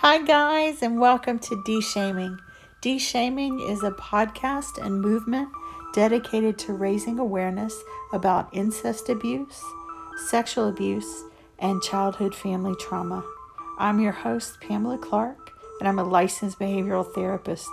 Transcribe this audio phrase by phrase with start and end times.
[0.00, 2.38] Hi, guys, and welcome to De-Shaming.
[2.82, 5.48] De-Shaming is a podcast and movement
[5.92, 7.82] dedicated to raising awareness
[8.12, 9.60] about incest abuse,
[10.28, 11.24] sexual abuse,
[11.58, 13.24] and childhood family trauma.
[13.76, 15.50] I'm your host, Pamela Clark,
[15.80, 17.68] and I'm a licensed behavioral therapist.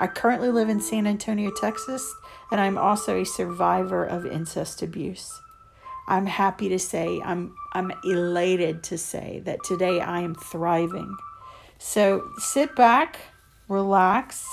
[0.00, 2.10] I currently live in San Antonio, Texas,
[2.50, 5.42] and I'm also a survivor of incest abuse.
[6.08, 11.14] I'm happy to say, I'm, I'm elated to say that today I am thriving.
[11.78, 13.18] So sit back,
[13.68, 14.46] relax,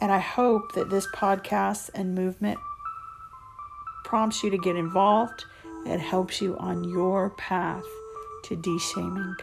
[0.00, 2.58] and I hope that this podcast and movement
[4.04, 5.44] prompts you to get involved
[5.86, 7.84] and helps you on your path
[8.44, 9.36] to de-shaming.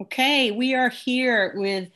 [0.00, 1.88] Okay, we are here with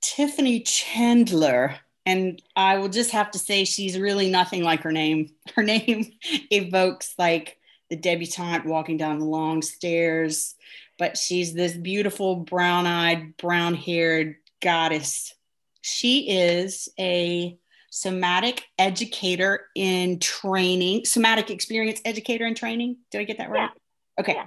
[0.00, 1.76] Tiffany Chandler.
[2.06, 5.30] And I will just have to say, she's really nothing like her name.
[5.54, 6.12] Her name
[6.50, 7.58] evokes like
[7.90, 10.54] the debutante walking down the long stairs,
[10.98, 15.34] but she's this beautiful brown eyed, brown haired goddess.
[15.82, 17.58] She is a
[17.90, 22.96] somatic educator in training, somatic experience educator in training.
[23.10, 23.70] Did I get that right?
[23.70, 24.20] Yeah.
[24.20, 24.34] Okay.
[24.34, 24.46] Yeah.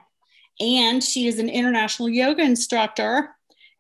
[0.60, 3.30] And she is an international yoga instructor.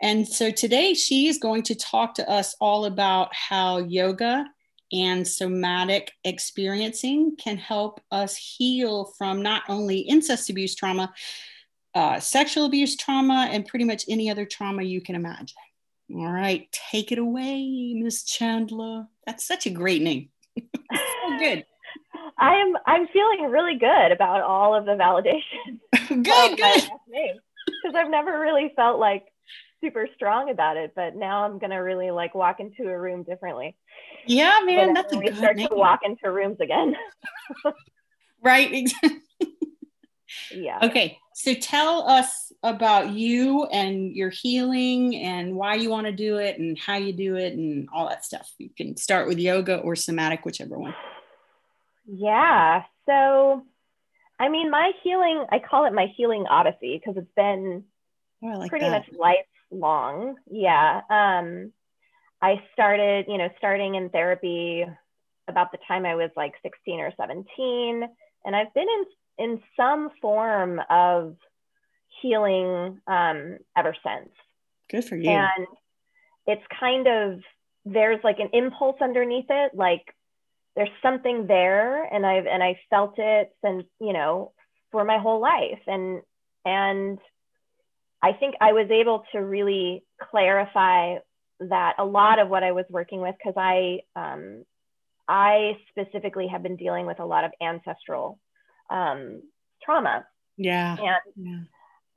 [0.01, 4.45] And so today she is going to talk to us all about how yoga
[4.93, 11.13] and somatic experiencing can help us heal from not only incest abuse trauma,
[11.95, 15.57] uh, sexual abuse trauma, and pretty much any other trauma you can imagine.
[16.13, 19.07] All right, take it away, Miss Chandler.
[19.25, 20.29] That's such a great name.
[20.57, 21.65] so good.
[22.37, 25.79] I'm I'm feeling really good about all of the validation.
[26.07, 26.89] good, good.
[27.83, 29.25] Because I've never really felt like
[29.81, 33.75] super strong about it, but now I'm gonna really like walk into a room differently.
[34.25, 35.67] Yeah, man, that's a we good start name.
[35.69, 36.95] to walk into rooms again.
[38.41, 38.89] right.
[40.51, 40.79] Yeah.
[40.83, 46.37] Okay, so tell us about you and your healing and why you want to do
[46.37, 48.51] it and how you do it and all that stuff.
[48.57, 50.95] You can start with yoga or somatic, whichever one.
[52.05, 52.83] Yeah.
[53.05, 53.63] So,
[54.39, 57.83] I mean, my healing, I call it my healing odyssey because it's been
[58.43, 58.91] Oh, like pretty that.
[58.91, 59.09] much
[59.71, 60.35] lifelong.
[60.49, 61.01] Yeah.
[61.09, 61.73] Um,
[62.41, 64.85] I started, you know, starting in therapy
[65.47, 68.03] about the time I was like 16 or 17.
[68.45, 69.05] And I've been in,
[69.37, 71.35] in some form of
[72.21, 74.29] healing um, ever since.
[74.89, 75.29] Good for you.
[75.29, 75.67] And
[76.47, 77.39] it's kind of,
[77.85, 79.71] there's like an impulse underneath it.
[79.75, 80.13] Like
[80.75, 84.53] there's something there and I've, and I felt it since, you know,
[84.91, 85.81] for my whole life.
[85.85, 86.21] And,
[86.65, 87.19] and
[88.21, 91.17] I think I was able to really clarify
[91.59, 94.63] that a lot of what I was working with, because I, um,
[95.27, 98.39] I specifically have been dealing with a lot of ancestral
[98.89, 99.41] um,
[99.83, 100.25] trauma
[100.57, 100.97] yeah.
[100.99, 101.59] and yeah.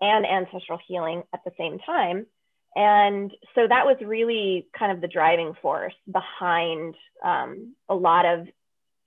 [0.00, 2.26] and ancestral healing at the same time.
[2.76, 6.94] And so that was really kind of the driving force behind
[7.24, 8.46] um, a lot of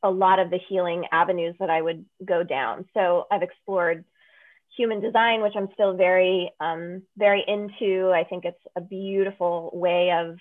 [0.06, 2.86] a lot of the healing avenues that I would go down.
[2.94, 4.04] So I've explored
[4.76, 8.12] human design, which I'm still very um, very into.
[8.14, 10.38] I think it's a beautiful way of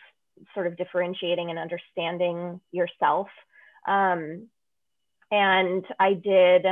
[0.54, 3.28] sort of differentiating and understanding yourself.
[3.86, 4.48] Um,
[5.30, 6.66] and I did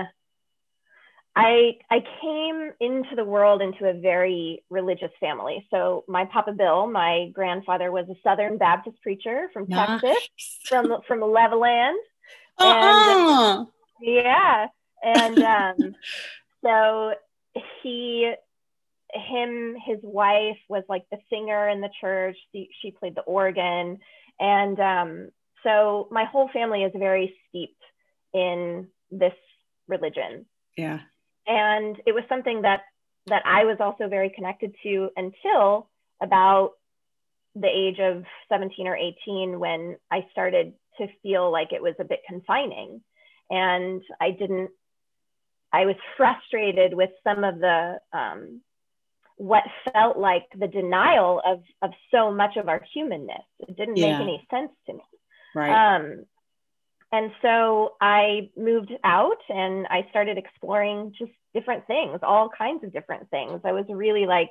[1.36, 5.66] I I came into the world into a very religious family.
[5.70, 10.00] So my Papa Bill, my grandfather was a Southern Baptist preacher from Nice.
[10.00, 10.18] Texas,
[10.68, 11.96] from from Levelland.
[12.58, 13.64] Uh-uh.
[14.00, 14.66] Yeah,
[15.02, 15.94] and um,
[16.64, 17.14] so
[17.82, 18.32] he,
[19.12, 22.36] him, his wife was like the singer in the church.
[22.52, 23.98] She, she played the organ,
[24.38, 25.30] and um,
[25.62, 27.82] so my whole family is very steeped
[28.32, 29.34] in this
[29.88, 31.00] religion Yeah.
[31.46, 32.82] And it was something that
[33.26, 35.88] that I was also very connected to until
[36.22, 36.72] about
[37.54, 42.04] the age of 17 or 18 when I started to feel like it was a
[42.04, 43.02] bit confining
[43.50, 44.70] and I didn't
[45.72, 48.60] I was frustrated with some of the um,
[49.36, 54.12] what felt like the denial of of so much of our humanness it didn't Yeah.
[54.18, 55.02] make any sense to me
[55.54, 55.96] Right.
[55.96, 56.24] um,
[57.12, 62.92] and so I moved out and I started exploring just different things, all kinds of
[62.92, 63.60] different things.
[63.64, 64.50] I was really like,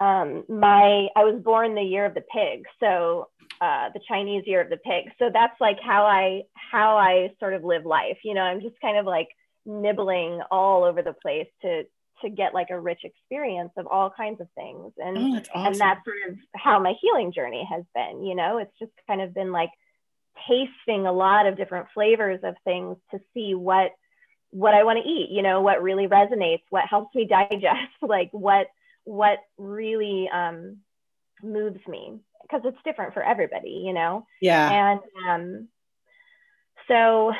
[0.00, 2.64] um, my, I was born the year of the pig.
[2.80, 3.28] So
[3.60, 5.12] uh, the Chinese year of the pig.
[5.18, 8.18] So that's like how I, how I sort of live life.
[8.24, 9.28] You know, I'm just kind of like
[9.64, 11.84] nibbling all over the place to,
[12.22, 14.92] to get like a rich experience of all kinds of things.
[14.98, 15.72] And, oh, that's awesome.
[15.72, 19.20] and that's sort of how my healing journey has been you know it's just kind
[19.20, 19.70] of been like
[20.48, 23.90] tasting a lot of different flavors of things to see what
[24.54, 28.30] what i want to eat you know what really resonates what helps me digest like
[28.32, 28.68] what
[29.04, 30.78] what really um,
[31.42, 34.26] moves me because it's different for everybody, you know?
[34.40, 34.70] Yeah.
[34.70, 35.68] And um,
[36.88, 37.32] so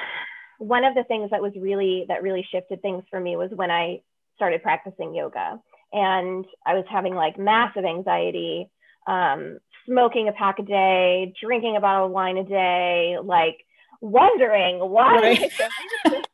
[0.58, 3.70] one of the things that was really, that really shifted things for me was when
[3.70, 4.00] I
[4.36, 5.60] started practicing yoga
[5.92, 8.70] and I was having like massive anxiety,
[9.06, 13.58] um, smoking a pack a day, drinking a bottle of wine a day, like
[14.00, 16.26] wondering why right.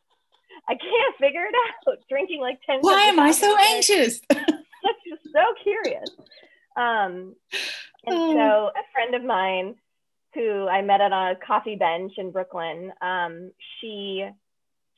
[0.71, 1.55] I can't figure it
[1.89, 1.99] out.
[2.09, 4.21] Drinking like 10 Why am I so anxious?
[4.31, 6.09] just so curious.
[6.77, 7.35] Um,
[8.07, 8.35] and oh.
[8.35, 9.75] so a friend of mine
[10.35, 13.51] who I met at a coffee bench in Brooklyn, um,
[13.81, 14.29] she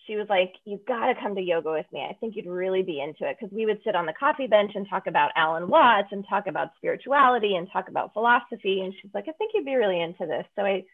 [0.06, 2.06] she was like, "You've got to come to yoga with me.
[2.08, 4.72] I think you'd really be into it." Because we would sit on the coffee bench
[4.74, 8.82] and talk about Alan Watts and talk about spirituality and talk about philosophy.
[8.82, 10.84] And she's like, "I think you'd be really into this." So I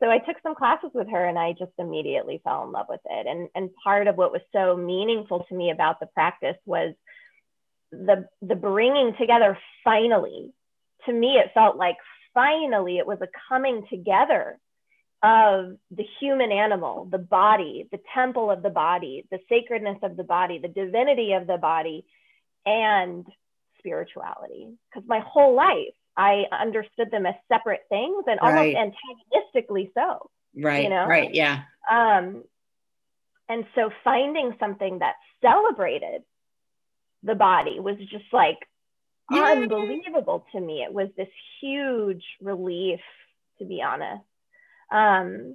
[0.00, 3.00] so I took some classes with her and I just immediately fell in love with
[3.04, 3.26] it.
[3.26, 6.94] And and part of what was so meaningful to me about the practice was
[7.90, 10.52] the the bringing together finally.
[11.06, 11.96] To me, it felt like
[12.34, 14.58] finally it was a coming together
[15.22, 20.22] of the human animal, the body, the temple of the body, the sacredness of the
[20.22, 22.04] body, the divinity of the body,
[22.64, 23.26] and
[23.78, 24.68] spirituality.
[24.88, 28.76] Because my whole life I understood them as separate things and almost right.
[28.76, 30.28] antagonistically so.
[30.56, 30.82] Right.
[30.82, 31.06] You know?
[31.06, 31.32] Right.
[31.32, 31.62] Yeah.
[31.90, 32.42] Um,
[33.48, 36.22] and so finding something that celebrated
[37.22, 38.58] the body was just like
[39.30, 40.82] unbelievable to me.
[40.82, 41.28] It was this
[41.60, 43.00] huge relief,
[43.60, 44.24] to be honest.
[44.90, 45.54] Um,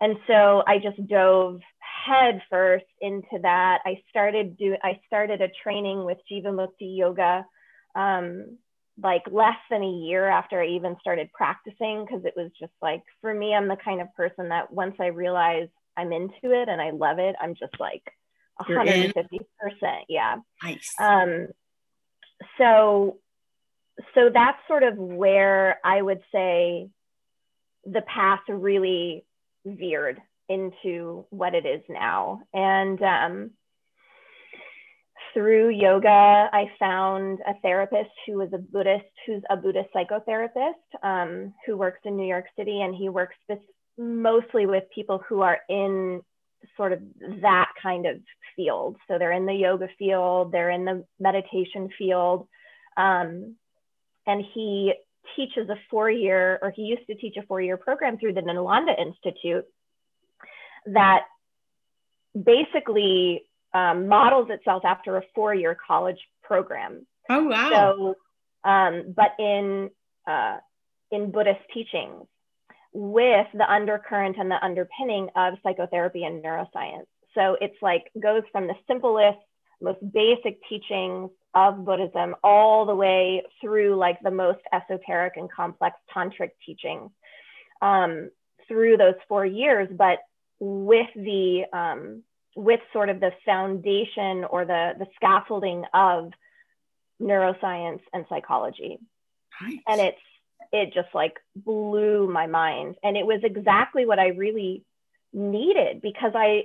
[0.00, 1.60] and so I just dove
[2.06, 3.80] head first into that.
[3.84, 7.44] I started do I started a training with Jivamukti Yoga
[7.94, 8.56] um,
[9.02, 13.02] like less than a year after I even started practicing because it was just like
[13.20, 16.80] for me, I'm the kind of person that once I realize I'm into it and
[16.80, 18.02] I love it, I'm just like
[18.56, 20.04] 150 percent.
[20.08, 20.36] Yeah.
[20.62, 20.88] Nice.
[20.98, 21.48] Um,
[22.58, 23.18] so
[24.14, 26.88] so that's sort of where I would say
[27.84, 29.24] the path really
[29.64, 32.42] veered into what it is now.
[32.52, 33.50] And um,
[35.32, 40.72] through yoga, I found a therapist who was a Buddhist, who's a Buddhist psychotherapist,
[41.02, 43.36] um, who works in New York City, and he works
[43.96, 46.20] mostly with people who are in
[46.76, 47.00] sort of
[47.42, 48.16] that kind of
[48.56, 48.96] field.
[49.08, 52.46] So they're in the yoga field, they're in the meditation field,
[52.96, 53.56] um,
[54.26, 54.94] and he
[55.36, 59.64] teaches a four-year, or he used to teach a four-year program through the Nalanda Institute
[60.86, 61.20] that
[62.34, 63.44] basically
[63.74, 67.06] um, models itself after a four-year college program.
[67.28, 67.70] Oh wow!
[67.70, 69.90] So, um, but in
[70.28, 70.58] uh,
[71.10, 72.26] in Buddhist teachings,
[72.92, 77.06] with the undercurrent and the underpinning of psychotherapy and neuroscience.
[77.34, 79.38] So it's like goes from the simplest,
[79.80, 85.96] most basic teachings of Buddhism all the way through like the most esoteric and complex
[86.14, 87.10] tantric teachings
[87.82, 88.30] um,
[88.68, 90.18] through those four years, but
[90.58, 92.22] with the um,
[92.56, 96.30] with sort of the foundation or the, the scaffolding of
[97.20, 98.98] neuroscience and psychology.
[99.60, 99.78] Nice.
[99.86, 100.18] And it's
[100.72, 102.96] it just like blew my mind.
[103.02, 104.84] And it was exactly what I really
[105.32, 106.64] needed because I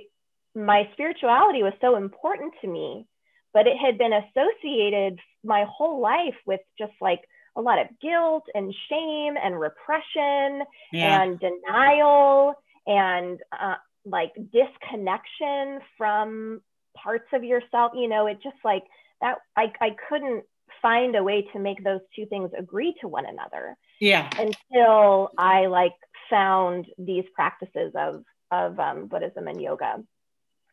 [0.54, 3.06] my spirituality was so important to me,
[3.52, 7.20] but it had been associated my whole life with just like
[7.56, 10.62] a lot of guilt and shame and repression
[10.92, 11.22] yeah.
[11.22, 12.54] and denial
[12.86, 13.74] and uh,
[14.06, 16.60] like disconnection from
[16.96, 18.84] parts of yourself you know it just like
[19.20, 20.44] that i, I couldn't
[20.80, 24.30] find a way to make those two things agree to one another yeah.
[24.38, 25.92] until i like
[26.30, 30.02] found these practices of of um, buddhism and yoga.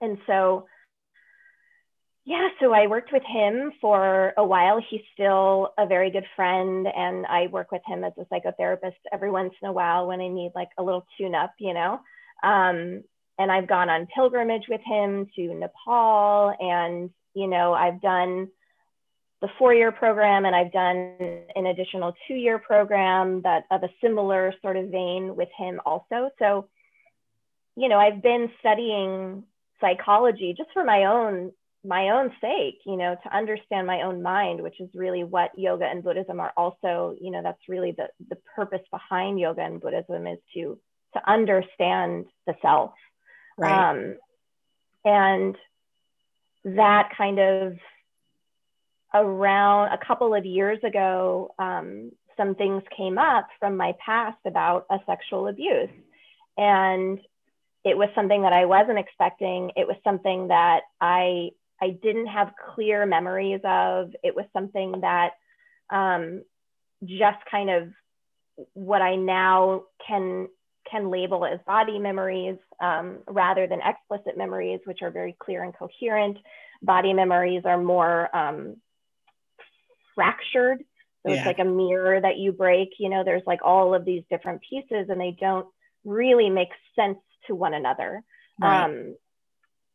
[0.01, 0.67] And so
[2.25, 4.81] yeah so i worked with him for a while.
[4.89, 9.31] He's still a very good friend and i work with him as a psychotherapist every
[9.31, 11.99] once in a while when i need like a little tune up you know?
[12.43, 13.03] Um,
[13.37, 18.49] and I've gone on pilgrimage with him to Nepal and you know I've done
[19.41, 21.17] the four-year program and I've done
[21.55, 26.29] an additional two-year program that of a similar sort of vein with him also.
[26.39, 26.69] So
[27.75, 29.43] you know I've been studying
[29.81, 31.51] psychology just for my own
[31.85, 35.85] my own sake you know to understand my own mind which is really what yoga
[35.85, 40.25] and buddhism are also you know that's really the the purpose behind yoga and buddhism
[40.25, 40.79] is to
[41.13, 42.93] to understand the self
[43.57, 43.91] Right.
[43.91, 44.15] Um,
[45.05, 45.57] and
[46.63, 47.77] that kind of
[49.13, 54.85] around a couple of years ago, um, some things came up from my past about
[54.89, 55.89] a sexual abuse.
[56.57, 57.19] And
[57.83, 59.71] it was something that I wasn't expecting.
[59.75, 61.49] It was something that I
[61.81, 64.15] I didn't have clear memories of.
[64.23, 65.31] It was something that
[65.89, 66.43] um,
[67.03, 67.89] just kind of
[68.73, 70.47] what I now can
[70.89, 75.73] can label as body memories um, rather than explicit memories, which are very clear and
[75.75, 76.37] coherent.
[76.81, 78.77] Body memories are more um,
[80.15, 80.83] fractured.
[81.25, 81.37] So yeah.
[81.37, 82.89] it's like a mirror that you break.
[82.99, 85.67] You know, there's like all of these different pieces and they don't
[86.03, 88.21] really make sense to one another.
[88.61, 88.83] Right.
[88.83, 89.15] Um,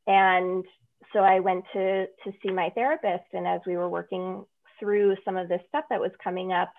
[0.06, 0.64] and
[1.12, 4.44] so I went to to see my therapist, and as we were working
[4.80, 6.72] through some of this stuff that was coming up,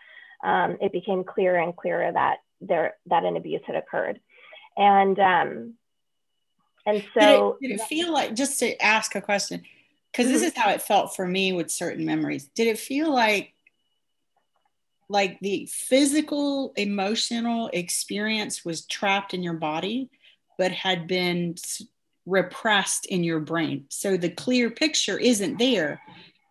[0.44, 4.20] um, it became clearer and clearer that there that an abuse had occurred,
[4.78, 5.74] and um,
[6.86, 9.63] and so did it, did it feel like just to ask a question
[10.12, 10.34] because mm-hmm.
[10.34, 12.46] this is how it felt for me with certain memories.
[12.56, 13.54] Did it feel like
[15.10, 20.10] like the physical emotional experience was trapped in your body
[20.58, 21.56] but had been
[22.25, 23.86] repressed in your brain.
[23.89, 26.00] So the clear picture isn't there,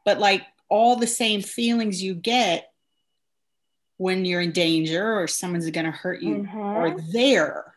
[0.04, 2.72] but like all the same feelings you get
[3.98, 6.58] when you're in danger or someone's going to hurt you mm-hmm.
[6.58, 7.74] are there.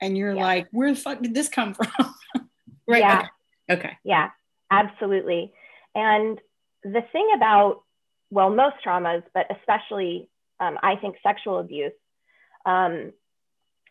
[0.00, 0.42] And you're yeah.
[0.42, 2.14] like, where the fuck did this come from?
[2.86, 3.00] right.
[3.00, 3.26] Yeah.
[3.70, 3.80] Okay.
[3.80, 3.98] okay.
[4.04, 4.28] Yeah,
[4.70, 5.52] absolutely.
[5.94, 6.38] And
[6.84, 7.82] the thing about,
[8.30, 10.28] well, most traumas, but especially
[10.60, 11.92] um, I think sexual abuse,
[12.66, 13.12] um,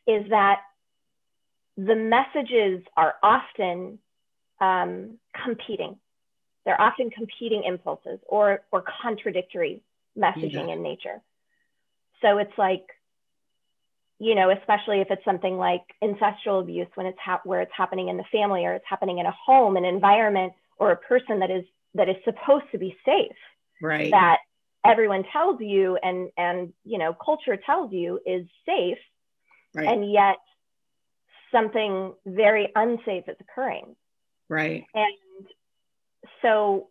[0.08, 0.62] is that
[1.78, 3.98] the messages are often
[4.62, 5.98] um, competing.
[6.66, 9.82] They're often competing impulses or, or contradictory
[10.18, 11.22] messaging in nature.
[12.26, 12.86] So it's like,
[14.20, 18.08] you know, especially if it's something like incestual abuse, when it's ha- where it's happening
[18.08, 21.52] in the family or it's happening in a home, an environment, or a person that
[21.52, 23.36] is that is supposed to be safe.
[23.82, 24.12] Right.
[24.12, 24.38] That
[24.84, 28.98] everyone tells you and and you know culture tells you is safe,
[29.76, 29.88] right.
[29.88, 30.38] and yet
[31.52, 33.96] something very unsafe is occurring.
[34.50, 34.86] Right.
[34.94, 35.48] And
[36.42, 36.88] so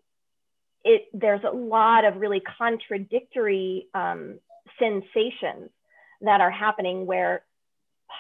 [0.85, 4.39] it there's a lot of really contradictory um,
[4.79, 5.71] sensations
[6.21, 7.45] that are happening where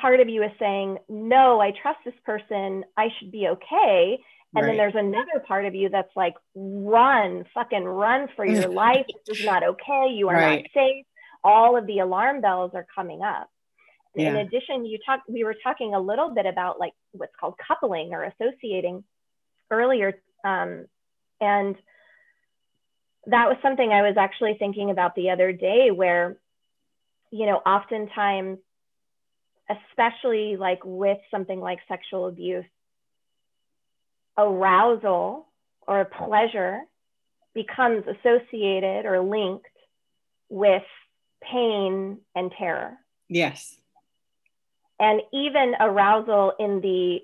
[0.00, 4.18] part of you is saying, no, I trust this person, I should be okay.
[4.56, 4.70] And right.
[4.70, 9.06] then there's another part of you that's like, run, fucking run for your life.
[9.26, 10.12] This is not okay.
[10.14, 10.62] You are right.
[10.62, 11.06] not safe.
[11.42, 13.48] All of the alarm bells are coming up
[14.14, 14.30] yeah.
[14.30, 18.12] in addition you talked we were talking a little bit about like what's called coupling
[18.12, 19.04] or associating
[19.70, 20.86] earlier um,
[21.40, 21.76] and
[23.26, 26.36] that was something i was actually thinking about the other day where
[27.30, 28.58] you know oftentimes
[29.70, 32.64] especially like with something like sexual abuse
[34.36, 35.46] arousal
[35.86, 36.80] or pleasure
[37.54, 39.66] becomes associated or linked
[40.48, 40.82] with
[41.42, 42.98] pain and terror.
[43.28, 43.76] Yes.
[44.98, 47.20] And even arousal in the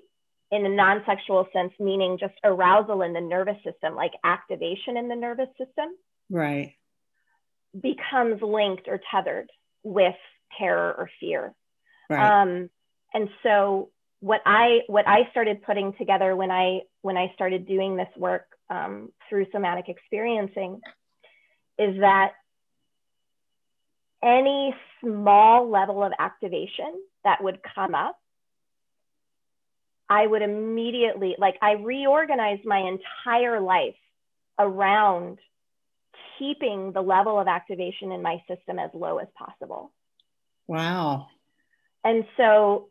[0.51, 5.15] in a non-sexual sense meaning just arousal in the nervous system like activation in the
[5.15, 5.89] nervous system
[6.29, 6.73] right
[7.79, 9.49] becomes linked or tethered
[9.83, 10.15] with
[10.57, 11.53] terror or fear
[12.09, 12.41] right.
[12.41, 12.69] um,
[13.13, 13.89] and so
[14.19, 18.45] what i what i started putting together when i when i started doing this work
[18.69, 20.79] um, through somatic experiencing
[21.77, 22.33] is that
[24.23, 28.17] any small level of activation that would come up,
[30.11, 33.95] I would immediately, like, I reorganized my entire life
[34.59, 35.39] around
[36.37, 39.93] keeping the level of activation in my system as low as possible.
[40.67, 41.27] Wow.
[42.03, 42.89] And so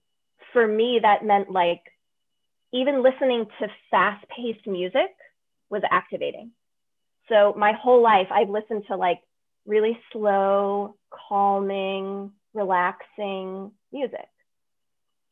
[0.55, 1.83] for me, that meant like
[2.73, 5.15] even listening to fast paced music
[5.69, 6.53] was activating.
[7.29, 9.21] So my whole life, I've listened to like
[9.67, 10.97] really slow,
[11.29, 14.29] calming, relaxing music.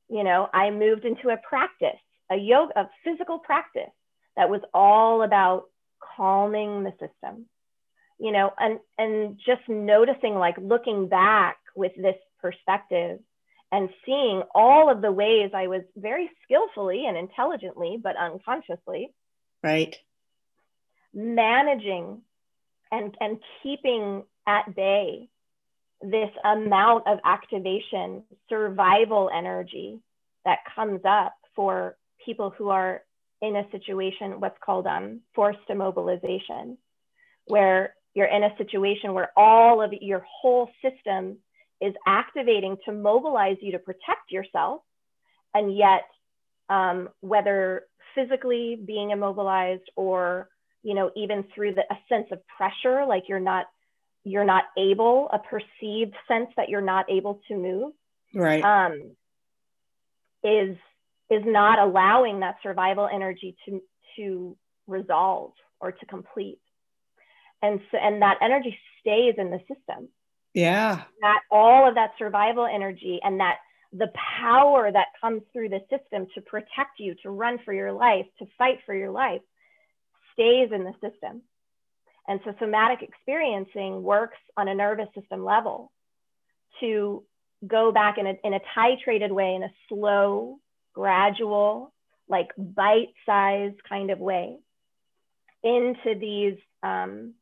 [0.08, 2.00] You know, I moved into a practice,
[2.30, 3.90] a yoga, a physical practice
[4.36, 5.64] that was all about
[6.16, 7.46] calming the system.
[8.18, 13.20] You know, and and just noticing, like looking back with this perspective
[13.70, 19.12] and seeing all of the ways I was very skillfully and intelligently, but unconsciously,
[19.62, 19.94] right,
[21.14, 22.22] managing
[22.90, 25.28] and and keeping at bay
[26.02, 30.00] this amount of activation, survival energy
[30.44, 33.02] that comes up for people who are
[33.42, 36.76] in a situation, what's called um, forced immobilization,
[37.46, 41.38] where you're in a situation where all of your whole system
[41.80, 44.82] is activating to mobilize you to protect yourself.
[45.54, 46.02] And yet,
[46.68, 50.48] um, whether physically being immobilized or,
[50.82, 53.66] you know, even through the, a sense of pressure, like you're not
[54.28, 57.92] you're not able, a perceived sense that you're not able to move,
[58.34, 59.12] right, um,
[60.42, 60.76] is
[61.30, 63.82] is not allowing that survival energy to
[64.16, 64.56] to
[64.86, 66.58] resolve or to complete.
[67.62, 70.08] And so, and that energy stays in the system.
[70.54, 71.02] Yeah.
[71.20, 73.56] That all of that survival energy and that
[73.92, 78.26] the power that comes through the system to protect you, to run for your life,
[78.38, 79.40] to fight for your life
[80.34, 81.42] stays in the system.
[82.28, 85.90] And so somatic experiencing works on a nervous system level
[86.80, 87.24] to
[87.66, 90.60] go back in a, in a titrated way, in a slow,
[90.92, 91.92] gradual,
[92.28, 94.58] like bite sized kind of way
[95.64, 97.34] into these um,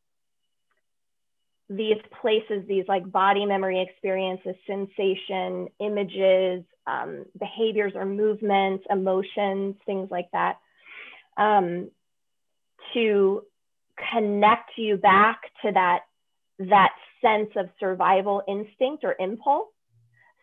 [1.68, 10.08] these places, these like body memory experiences, sensation, images, um, behaviors or movements, emotions, things
[10.10, 10.58] like that,
[11.36, 11.90] um,
[12.94, 13.42] to
[14.12, 16.00] connect you back to that
[16.58, 19.68] that sense of survival instinct or impulse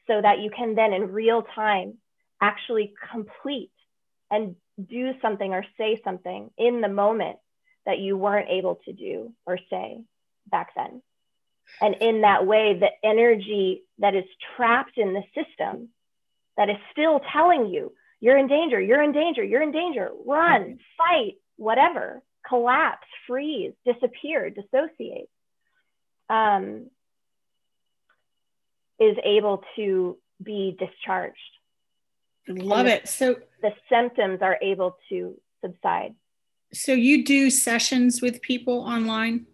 [0.07, 1.95] so that you can then in real time
[2.41, 3.72] actually complete
[4.29, 4.55] and
[4.89, 7.38] do something or say something in the moment
[7.86, 10.01] that you weren't able to do or say
[10.50, 11.01] back then.
[11.81, 15.89] And in that way, the energy that is trapped in the system
[16.57, 20.62] that is still telling you, you're in danger, you're in danger, you're in danger, run,
[20.62, 20.74] mm-hmm.
[20.98, 25.30] fight, whatever, collapse, freeze, disappear, dissociate,
[26.30, 26.90] um,
[29.00, 31.38] is able to be discharged.
[32.48, 33.08] Love the, it.
[33.08, 36.16] So the symptoms are able to subside.
[36.74, 39.46] So you do sessions with people online?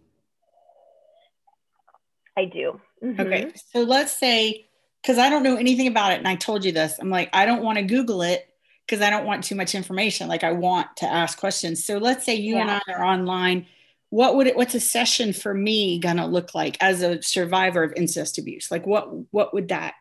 [2.36, 2.80] I do.
[3.04, 3.20] Mm-hmm.
[3.20, 3.52] Okay.
[3.72, 4.68] So let's say,
[5.02, 7.46] because I don't know anything about it, and I told you this, I'm like, I
[7.46, 8.49] don't want to Google it
[8.90, 10.26] because I don't want too much information.
[10.26, 11.84] Like I want to ask questions.
[11.84, 12.62] So let's say you yeah.
[12.62, 13.66] and I are online.
[14.08, 17.92] What would it, what's a session for me gonna look like as a survivor of
[17.96, 18.68] incest abuse?
[18.68, 19.94] Like what what would that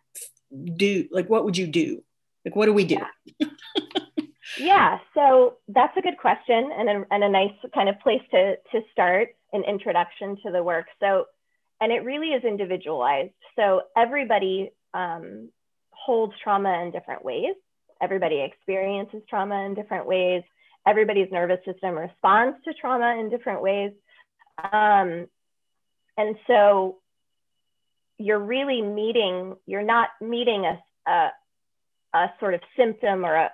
[0.76, 1.08] do?
[1.12, 2.04] Like what would you do?
[2.44, 2.98] Like what do we do?
[3.40, 3.48] Yeah.
[4.58, 8.56] yeah so that's a good question and a, and a nice kind of place to
[8.72, 10.88] to start an introduction to the work.
[11.00, 11.26] So
[11.80, 13.34] and it really is individualized.
[13.56, 15.50] So everybody um,
[15.92, 17.54] holds trauma in different ways.
[18.02, 20.44] Everybody experiences trauma in different ways.
[20.88, 23.92] Everybody's nervous system responds to trauma in different ways.
[24.72, 25.28] Um,
[26.18, 26.98] and so
[28.18, 31.32] you're really meeting, you're not meeting a, a,
[32.14, 33.52] a sort of symptom or a,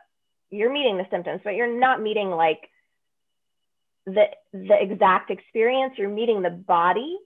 [0.50, 2.70] you're meeting the symptoms, but you're not meeting like
[4.06, 5.94] the, the exact experience.
[5.98, 7.18] You're meeting the body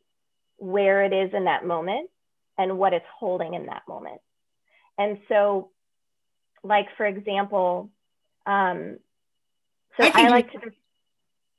[0.58, 2.10] where it is in that moment
[2.58, 4.20] and what it's holding in that moment.
[4.98, 5.70] And so,
[6.64, 7.90] like for example,
[8.46, 8.98] um,
[9.98, 10.60] so I, I like to.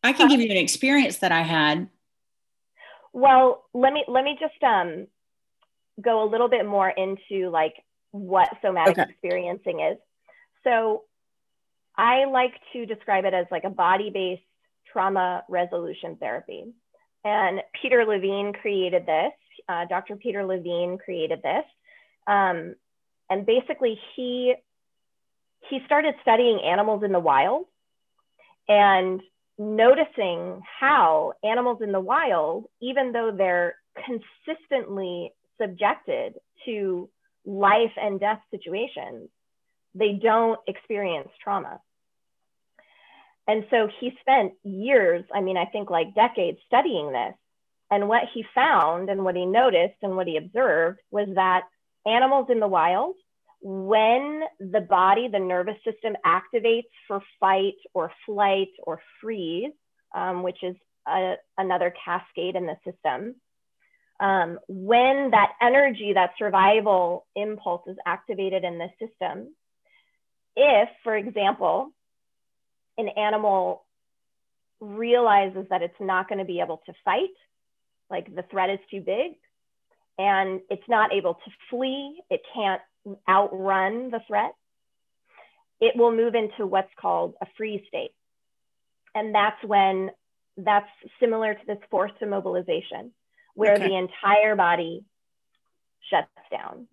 [0.02, 1.88] I can uh, give you an experience that I had.
[3.12, 5.06] Well, let me let me just um,
[6.00, 7.74] go a little bit more into like
[8.12, 9.10] what somatic okay.
[9.10, 9.98] experiencing is.
[10.64, 11.04] So,
[11.96, 14.42] I like to describe it as like a body-based
[14.92, 16.64] trauma resolution therapy.
[17.24, 19.32] And Peter Levine created this.
[19.68, 20.16] Uh, Dr.
[20.16, 21.64] Peter Levine created this.
[22.26, 22.74] Um,
[23.28, 24.54] and basically, he
[25.68, 27.66] he started studying animals in the wild
[28.68, 29.20] and
[29.58, 33.74] noticing how animals in the wild, even though they're
[34.06, 37.08] consistently subjected to
[37.44, 39.28] life and death situations,
[39.94, 41.80] they don't experience trauma.
[43.46, 47.34] And so he spent years, I mean, I think like decades studying this.
[47.90, 51.62] And what he found and what he noticed and what he observed was that
[52.06, 53.16] animals in the wild,
[53.60, 59.72] when the body, the nervous system activates for fight or flight or freeze,
[60.14, 63.34] um, which is a, another cascade in the system,
[64.18, 69.54] um, when that energy, that survival impulse is activated in the system,
[70.56, 71.90] if, for example,
[72.98, 73.84] an animal
[74.80, 77.30] realizes that it's not going to be able to fight,
[78.10, 79.32] like the threat is too big,
[80.18, 82.82] and it's not able to flee, it can't
[83.28, 84.52] outrun the threat,
[85.80, 88.12] it will move into what's called a freeze state.
[89.14, 90.10] And that's when
[90.56, 93.10] that's similar to this forced immobilization,
[93.54, 93.88] where okay.
[93.88, 95.04] the entire body
[96.10, 96.86] shuts down.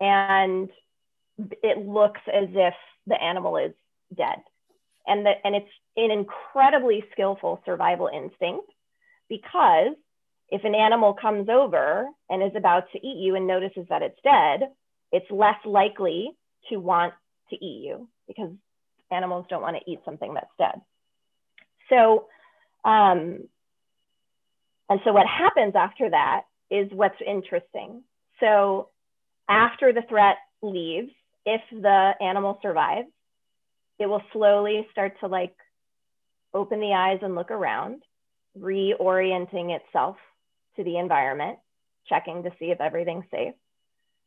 [0.00, 0.68] And
[1.62, 2.74] it looks as if
[3.06, 3.72] the animal is
[4.16, 4.38] dead
[5.06, 8.66] and that and it's an incredibly skillful survival instinct
[9.28, 9.94] because
[10.48, 14.18] if an animal comes over and is about to eat you and notices that it's
[14.22, 14.68] dead,
[15.12, 16.30] it's less likely
[16.70, 17.14] to want
[17.50, 18.50] to eat you because
[19.10, 20.80] animals don't want to eat something that's dead.
[21.88, 22.26] So,
[22.84, 23.44] um,
[24.88, 28.02] and so what happens after that is what's interesting.
[28.40, 28.88] So,
[29.48, 31.10] after the threat leaves,
[31.44, 33.08] if the animal survives,
[33.98, 35.54] it will slowly start to like
[36.54, 38.02] open the eyes and look around,
[38.58, 40.16] reorienting itself
[40.76, 41.58] to the environment,
[42.08, 43.54] checking to see if everything's safe.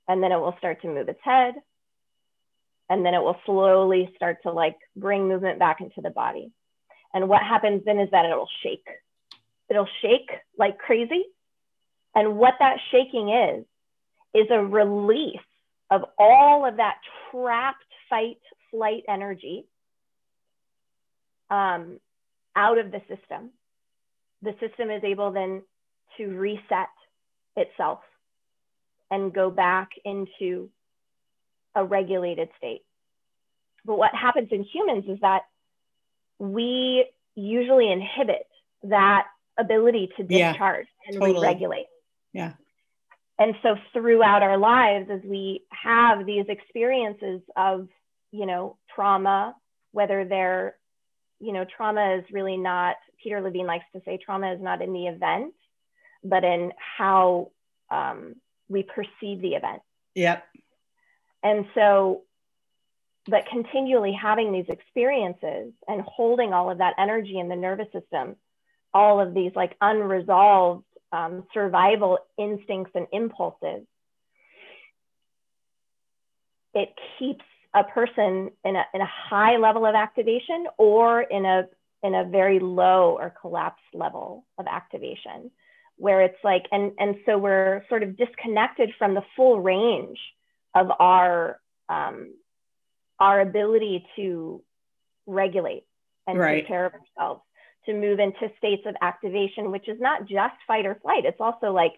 [0.07, 1.55] And then it will start to move its head.
[2.89, 6.51] And then it will slowly start to like bring movement back into the body.
[7.13, 8.87] And what happens then is that it'll shake.
[9.69, 11.23] It'll shake like crazy.
[12.13, 13.65] And what that shaking is,
[14.33, 15.37] is a release
[15.89, 16.97] of all of that
[17.31, 18.37] trapped fight
[18.69, 19.65] flight energy
[21.49, 21.99] um,
[22.55, 23.51] out of the system.
[24.41, 25.63] The system is able then
[26.17, 26.89] to reset
[27.55, 27.99] itself
[29.11, 30.69] and go back into
[31.75, 32.83] a regulated state.
[33.85, 35.43] But what happens in humans is that
[36.39, 38.47] we usually inhibit
[38.83, 41.39] that ability to discharge yeah, and totally.
[41.39, 41.85] re-regulate.
[42.33, 42.53] Yeah.
[43.37, 47.87] And so throughout our lives, as we have these experiences of,
[48.31, 49.55] you know, trauma,
[49.91, 50.75] whether they're,
[51.39, 54.93] you know, trauma is really not, Peter Levine likes to say trauma is not in
[54.93, 55.53] the event,
[56.23, 57.51] but in how
[57.91, 58.35] um,
[58.69, 59.81] we perceive the event.
[60.15, 60.43] Yep.
[61.43, 62.23] And so,
[63.27, 68.35] but continually having these experiences and holding all of that energy in the nervous system,
[68.93, 73.85] all of these like unresolved um, survival instincts and impulses,
[76.73, 81.67] it keeps a person in a, in a high level of activation or in a
[82.03, 85.51] in a very low or collapsed level of activation
[85.97, 90.19] where it's like and and so we're sort of disconnected from the full range
[90.73, 92.33] of our um,
[93.19, 94.61] our ability to
[95.25, 95.85] regulate
[96.27, 96.61] and right.
[96.61, 97.41] take care of ourselves
[97.85, 101.71] to move into states of activation which is not just fight or flight it's also
[101.71, 101.93] like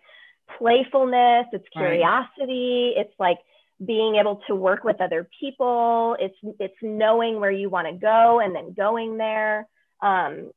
[0.57, 3.05] playfulness it's curiosity right.
[3.05, 3.37] it's like
[3.85, 8.39] being able to work with other people it's it's knowing where you want to go
[8.39, 9.67] and then going there
[10.01, 10.51] um,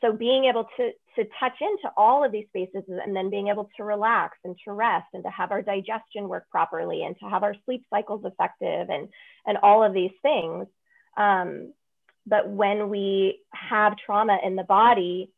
[0.00, 3.68] so being able to to touch into all of these spaces and then being able
[3.76, 7.42] to relax and to rest and to have our digestion work properly and to have
[7.42, 9.08] our sleep cycles effective and
[9.46, 10.66] and all of these things.
[11.16, 11.72] Um,
[12.26, 15.30] but when we have trauma in the body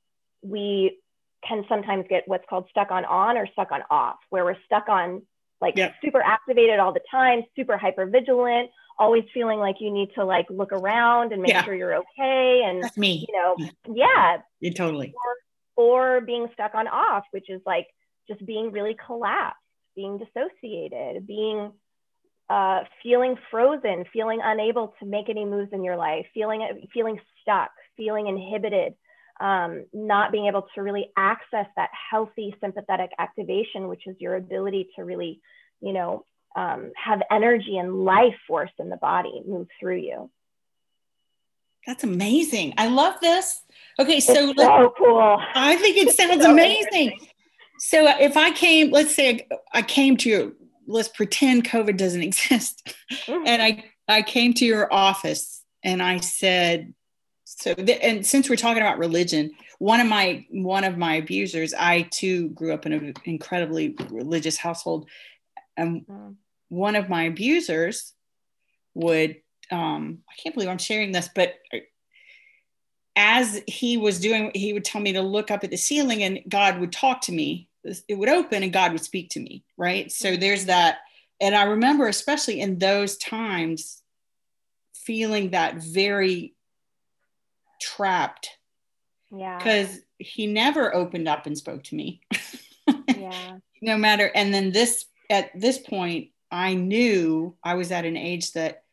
[0.42, 0.98] we
[1.46, 4.88] can sometimes get what's called stuck on on or stuck on off where we're stuck
[4.88, 5.22] on
[5.60, 5.94] like yep.
[6.02, 10.46] super activated all the time super hyper vigilant always feeling like you need to like
[10.50, 11.64] look around and make yeah.
[11.64, 13.26] sure you're okay and that's me.
[13.28, 13.56] you know
[13.94, 14.38] yeah.
[14.60, 15.08] You totally.
[15.08, 15.36] Or,
[15.82, 17.86] or being stuck on off which is like
[18.28, 19.58] just being really collapsed
[19.96, 21.72] being dissociated being
[22.48, 27.70] uh, feeling frozen feeling unable to make any moves in your life feeling feeling stuck
[27.96, 28.94] feeling inhibited
[29.40, 34.88] um, not being able to really access that healthy sympathetic activation which is your ability
[34.96, 35.40] to really
[35.80, 40.30] you know um, have energy and life force in the body move through you.
[41.86, 42.74] That's amazing.
[42.78, 43.60] I love this.
[43.98, 45.38] Okay, so, so cool.
[45.54, 47.18] I think it sounds so amazing.
[47.78, 52.94] So if I came, let's say I came to you, let's pretend COVID doesn't exist,
[53.12, 53.46] mm-hmm.
[53.46, 56.94] and I I came to your office and I said,
[57.44, 62.02] so and since we're talking about religion, one of my one of my abusers, I
[62.02, 65.08] too grew up in an incredibly religious household,
[65.76, 66.36] and mm
[66.72, 68.14] one of my abusers
[68.94, 69.41] would
[69.72, 71.54] um, I can't believe I'm sharing this, but
[73.16, 76.40] as he was doing, he would tell me to look up at the ceiling and
[76.48, 77.68] God would talk to me.
[77.84, 79.64] It would open and God would speak to me.
[79.76, 80.10] Right.
[80.10, 80.98] So there's that.
[81.40, 84.02] And I remember, especially in those times,
[84.94, 86.54] feeling that very
[87.80, 88.50] trapped.
[89.30, 89.58] Yeah.
[89.58, 92.20] Because he never opened up and spoke to me.
[93.08, 93.58] yeah.
[93.80, 94.30] No matter.
[94.34, 98.84] And then this, at this point, I knew I was at an age that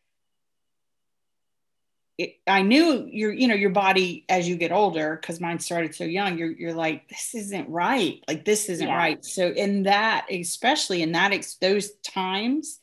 [2.20, 5.96] it, I knew your, you know, your body as you get older, because mine started
[5.96, 8.22] so young, you're, you're like, this isn't right.
[8.28, 8.96] Like, this isn't yeah.
[8.96, 9.24] right.
[9.24, 12.82] So, in that, especially in that, those times,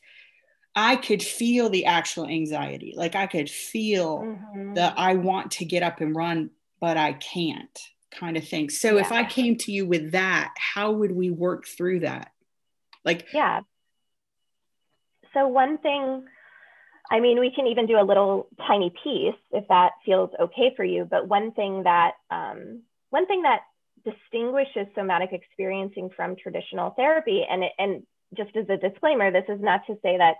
[0.75, 2.93] I could feel the actual anxiety.
[2.97, 4.73] Like, I could feel mm-hmm.
[4.73, 6.49] the I want to get up and run,
[6.81, 8.71] but I can't kind of thing.
[8.71, 9.01] So, yeah.
[9.01, 12.31] if I came to you with that, how would we work through that?
[13.05, 13.61] Like, yeah,
[15.37, 16.25] so one thing,
[17.09, 20.83] I mean, we can even do a little tiny piece if that feels okay for
[20.83, 21.05] you.
[21.05, 23.61] But one thing that um, one thing that
[24.03, 28.03] distinguishes somatic experiencing from traditional therapy, and it, and
[28.35, 30.35] just as a disclaimer, this is not to say that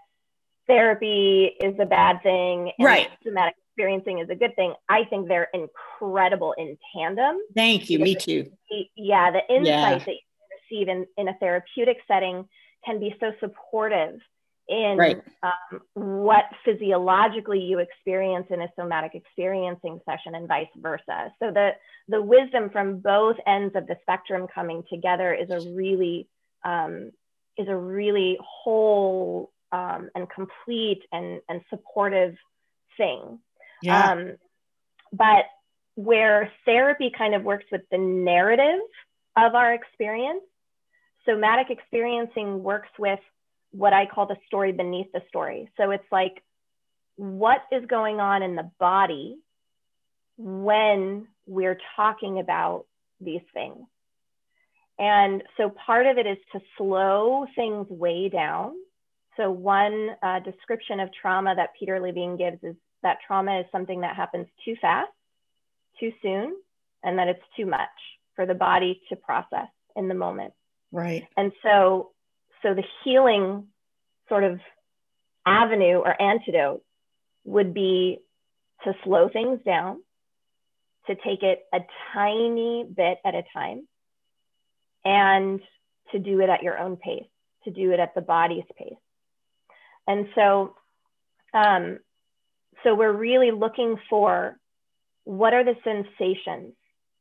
[0.67, 3.09] therapy is a bad thing and right.
[3.23, 4.73] somatic experiencing is a good thing.
[4.89, 7.37] I think they're incredible in tandem.
[7.55, 7.99] Thank you.
[7.99, 8.51] Me too.
[8.69, 9.97] The, yeah, the insight yeah.
[9.99, 12.47] that you receive in, in a therapeutic setting
[12.85, 14.19] can be so supportive
[14.67, 15.21] in Right.
[15.43, 21.33] um, what physiologically you experience in a somatic experiencing session and vice versa.
[21.39, 21.71] So the
[22.07, 26.27] the wisdom from both ends of the spectrum coming together is a really
[26.63, 27.11] um,
[27.57, 32.35] is a really whole um, and complete and and supportive
[32.97, 33.39] thing.
[33.81, 34.11] Yeah.
[34.11, 34.37] Um,
[35.13, 35.45] but
[35.95, 38.81] where therapy kind of works with the narrative
[39.35, 40.43] of our experience,
[41.25, 43.19] somatic experiencing works with
[43.71, 45.69] what I call the story beneath the story.
[45.77, 46.43] So it's like,
[47.15, 49.37] what is going on in the body
[50.37, 52.85] when we're talking about
[53.19, 53.85] these things?
[54.99, 58.73] And so part of it is to slow things way down.
[59.35, 64.01] So, one uh, description of trauma that Peter Levine gives is that trauma is something
[64.01, 65.11] that happens too fast,
[65.99, 66.55] too soon,
[67.03, 67.89] and that it's too much
[68.35, 70.53] for the body to process in the moment.
[70.91, 71.27] right.
[71.37, 72.11] And so,
[72.61, 73.67] so the healing
[74.29, 74.59] sort of
[75.45, 76.83] avenue or antidote
[77.45, 78.19] would be
[78.83, 80.01] to slow things down,
[81.07, 81.79] to take it a
[82.13, 83.87] tiny bit at a time,
[85.05, 85.61] and
[86.11, 87.27] to do it at your own pace,
[87.63, 88.93] to do it at the body's pace.
[90.05, 90.75] And so,
[91.53, 91.99] um,
[92.83, 94.57] so we're really looking for
[95.23, 96.73] what are the sensations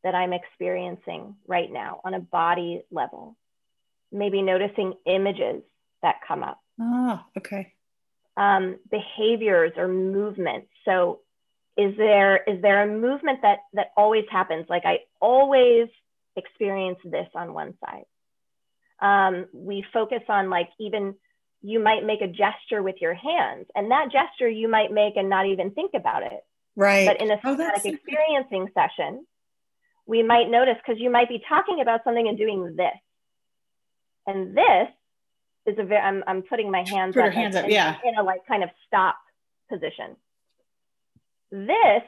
[0.04, 3.36] that I'm experiencing right now on a body level.
[4.12, 5.62] Maybe noticing images
[6.02, 7.72] that come up, Oh, okay.
[8.36, 10.68] um, behaviors or movements.
[10.84, 11.20] So,
[11.76, 14.66] is there is there a movement that that always happens?
[14.68, 15.88] Like I always
[16.36, 18.04] experience this on one side.
[19.00, 21.14] Um, we focus on like even
[21.62, 25.28] you might make a gesture with your hands, and that gesture you might make and
[25.28, 26.44] not even think about it.
[26.76, 27.06] Right.
[27.06, 29.26] But in a Oh, somatic experiencing session,
[30.06, 32.94] we might notice because you might be talking about something and doing this.
[34.26, 34.88] And this
[35.66, 37.96] is a very, I'm, I'm putting my hands Put up, hands in, yeah.
[38.04, 39.16] in a like kind of stop
[39.70, 40.16] position.
[41.50, 42.02] This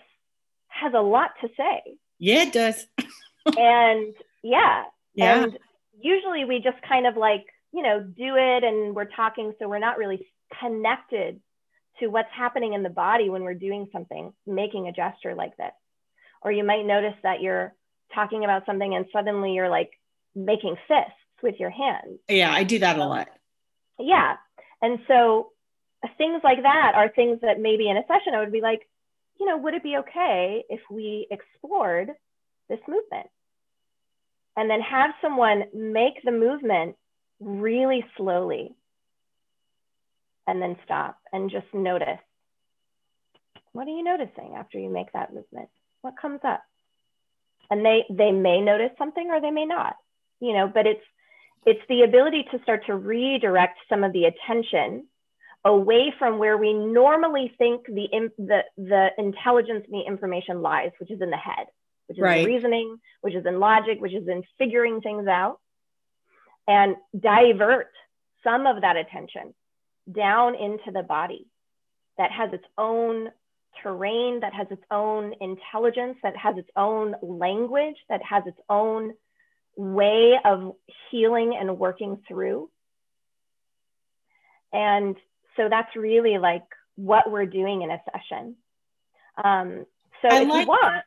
[0.69, 1.97] has a lot to say.
[2.19, 2.87] yeah, it does.
[3.59, 5.45] and yeah, Yeah.
[5.45, 5.59] and
[6.01, 9.53] usually we just kind of like, you know, do it and we're talking.
[9.59, 10.27] So we're not really
[10.61, 11.41] connected
[12.01, 15.73] to what's happening in the body when we're doing something, making a gesture like this.
[16.43, 17.75] Or you might notice that you're
[18.15, 19.91] talking about something and suddenly you're like
[20.35, 22.19] making fists with your hands.
[22.29, 23.29] yeah, I do that a lot.
[23.99, 24.37] Yeah.
[24.81, 25.53] And so
[26.17, 28.89] things like that are things that maybe in a session I would be like,
[29.39, 32.11] you know, would it be okay if we explored
[32.69, 33.29] this movement?
[34.57, 36.97] And then have someone make the movement
[37.41, 38.75] really slowly
[40.47, 42.19] and then stop and just notice.
[43.73, 45.69] What are you noticing after you make that movement?
[46.01, 46.63] What comes up?
[47.71, 49.95] And they they may notice something or they may not,
[50.41, 51.05] you know, but it's
[51.67, 55.07] it's the ability to start to redirect some of the attention
[55.65, 61.11] away from where we normally think the the the intelligence and the information lies, which
[61.11, 61.67] is in the head,
[62.07, 62.41] which is Right.
[62.41, 65.59] in reasoning, which is in logic, which is in figuring things out,
[66.67, 67.91] and divert
[68.45, 69.55] some of that attention
[70.11, 71.47] down into the body
[72.17, 73.31] that has its own
[73.83, 79.13] terrain, that has its own intelligence, that has its own language, that has its own
[79.79, 80.75] way of
[81.11, 82.69] healing and working through.
[84.73, 85.17] And
[85.57, 86.65] so that's really like
[86.97, 88.57] what we're doing in a session.
[89.43, 89.87] Um,
[90.21, 91.05] so I if like you want,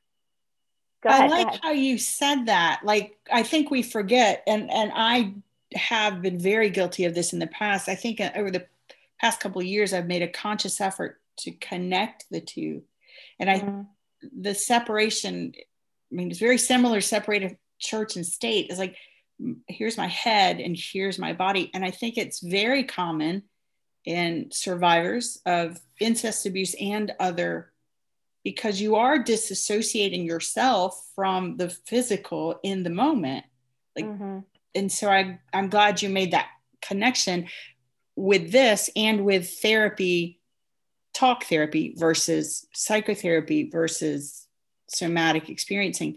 [1.03, 2.79] go I like how you said that.
[2.83, 5.33] Like I think we forget, and and I
[5.75, 7.89] have been very guilty of this in the past.
[7.89, 8.65] I think uh, over the
[9.19, 12.83] past couple of years, I've made a conscious effort to connect the two,
[13.37, 13.87] and I Mhm.
[14.31, 15.53] the separation.
[15.57, 17.01] I mean, it's very similar.
[17.01, 18.95] Separated church and state is like
[19.67, 23.43] here's my head and here's my body, and I think it's very common
[24.05, 27.71] in survivors of incest abuse and other
[28.43, 33.45] because you are disassociating yourself from the physical in the moment.
[33.95, 34.45] Like Mhm.
[34.73, 36.47] and so I, i'm glad you made that
[36.81, 37.47] connection
[38.15, 40.39] with this and with therapy
[41.13, 44.47] talk therapy versus psychotherapy versus
[44.87, 46.15] somatic experiencing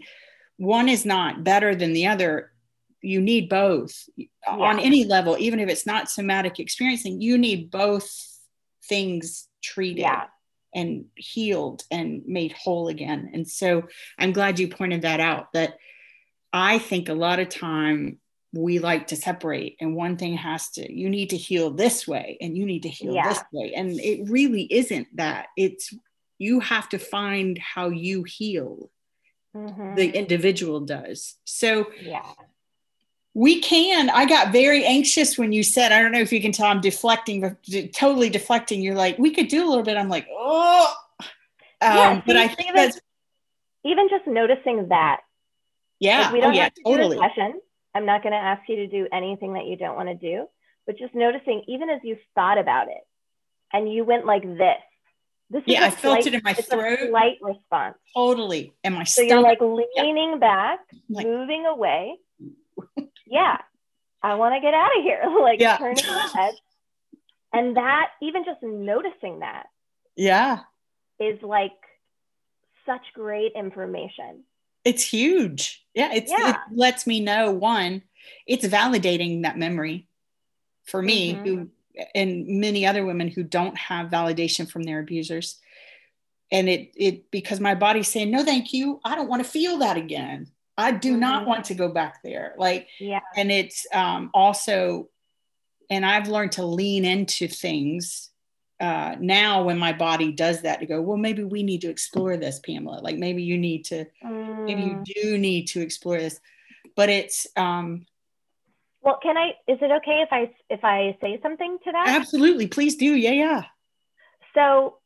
[0.57, 2.51] one is not better than the other
[3.01, 4.07] you need both
[4.47, 8.09] on any level even if it's not somatic experiencing you need both
[8.87, 10.25] things treated Yeah.
[10.73, 13.31] and healed and made whole again.
[13.33, 13.83] And so
[14.19, 15.73] I'm glad you pointed that out that
[16.53, 18.19] I think a lot of time
[18.53, 22.37] we like to separate and one thing has to you need to heal this way
[22.39, 23.29] and you need to heal Yeah.
[23.29, 25.93] this way and it really isn't that it's
[26.37, 28.89] you have to find how you heal
[29.55, 29.95] Mhm.
[29.95, 32.33] the individual does so yeah.
[33.33, 34.09] We can.
[34.09, 36.79] I got very anxious when you said, I don't know if you can tell I'm
[36.79, 37.41] deflecting,
[37.93, 38.81] totally deflecting.
[38.81, 39.97] You're like, we could do a little bit.
[39.97, 40.93] I'm like, oh.
[41.19, 41.27] Um,
[41.81, 42.99] Yeah, but I think even- that's,
[43.83, 45.19] Even just noticing that.
[45.99, 46.21] yeah.
[46.21, 47.17] Like, we oh, don't yeah, have to totally.
[47.17, 47.59] do a session.
[47.93, 50.47] I'm not going to ask you to do anything that you don't want to do,
[50.85, 53.03] but just noticing, even as you thought about it,
[53.73, 54.81] and you went like this.
[55.49, 56.99] This is Yeah, a I felt slight- it in my throat.
[57.01, 57.97] A slight response.
[58.15, 58.73] Totally.
[58.83, 59.29] And my So stomach.
[59.61, 60.79] you're like leaning back,
[61.09, 62.15] Like- moving away.
[63.27, 63.57] Yeah,
[64.21, 65.21] I want to get out of here.
[65.41, 65.77] like Yeah.
[65.77, 66.53] turning your head.
[67.51, 69.67] And that, even just noticing that
[70.15, 70.59] yeah.
[71.19, 71.71] is like
[72.85, 74.43] such great information.
[74.83, 75.83] It's huge.
[75.95, 76.13] Yeah.
[76.13, 76.51] It's, Yeah.
[76.51, 78.03] It lets me know one,
[78.45, 80.07] it's validating that memory
[80.83, 81.45] for me, Mhm.
[81.47, 81.69] who,
[82.13, 85.59] and many other women who don't have validation from their abusers.
[86.51, 88.99] And it, it, because my body's saying, no, thank you.
[89.03, 90.47] I don't want to feel that again.
[90.77, 91.47] I do not Mhm.
[91.47, 92.53] want to go back there.
[92.57, 93.19] Like, Yeah.
[93.35, 95.09] and it's um, also
[95.91, 98.31] and i've learned to lean into things
[98.79, 102.37] uh, now when my body does that to go well maybe we need to explore
[102.37, 104.03] this pamela like maybe you need to
[104.65, 105.03] maybe you Mm.
[105.13, 106.39] do need to explore this
[106.95, 108.07] but it's um,
[109.05, 109.49] Well, can I?
[109.67, 112.07] Is it okay if I if I say something to that?
[112.07, 113.63] absolutely please do yeah yeah
[114.55, 114.97] So,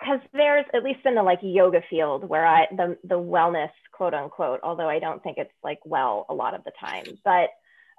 [0.00, 4.14] because there's at least in the like yoga field where I the the wellness quote
[4.14, 7.50] unquote, although I don't think it's like well a lot of the time, but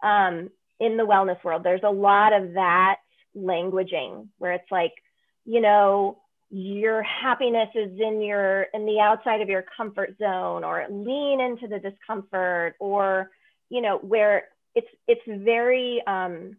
[0.05, 0.49] um,
[0.79, 2.95] in the wellness world, there's a lot of that
[3.37, 4.93] languaging where it's like,
[5.45, 6.17] you know,
[6.49, 11.67] your happiness is in your in the outside of your comfort zone, or lean into
[11.67, 13.29] the discomfort, or
[13.69, 14.45] you know, where
[14.75, 16.57] it's it's very um,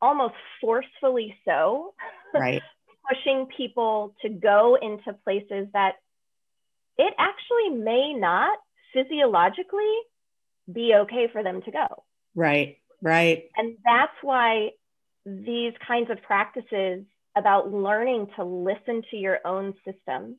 [0.00, 1.94] almost forcefully so
[2.34, 2.62] right
[3.08, 5.96] pushing people to go into places that
[6.98, 8.58] it actually may not
[8.92, 9.96] physiologically
[10.70, 12.04] be okay for them to go.
[12.34, 14.70] right right And that's why
[15.24, 17.04] these kinds of practices
[17.36, 20.36] about learning to listen to your own system,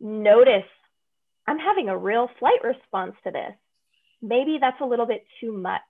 [0.00, 0.68] notice
[1.46, 3.54] I'm having a real flight response to this.
[4.24, 5.82] Maybe that's a little bit too much.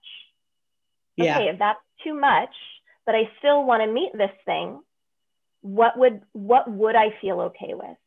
[1.17, 2.53] yeah okay, if that's too much,
[3.05, 4.81] but I still want to meet this thing,
[5.61, 7.97] what would what would I feel okay with?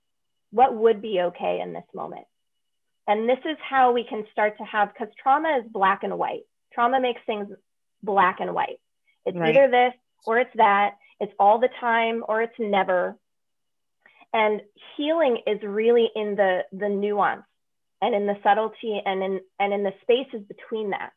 [0.51, 2.27] What would be okay in this moment?
[3.07, 6.45] And this is how we can start to have because trauma is black and white.
[6.75, 7.49] Trauma makes things
[8.03, 8.81] black and white.
[9.27, 9.57] It's Right.
[9.57, 9.95] either this
[10.27, 10.97] or it's that.
[11.21, 13.17] It's all the time or it's never.
[14.35, 14.61] And
[14.97, 17.48] healing is really in the the nuance
[18.01, 21.13] and in the subtlety and in and in the spaces between that.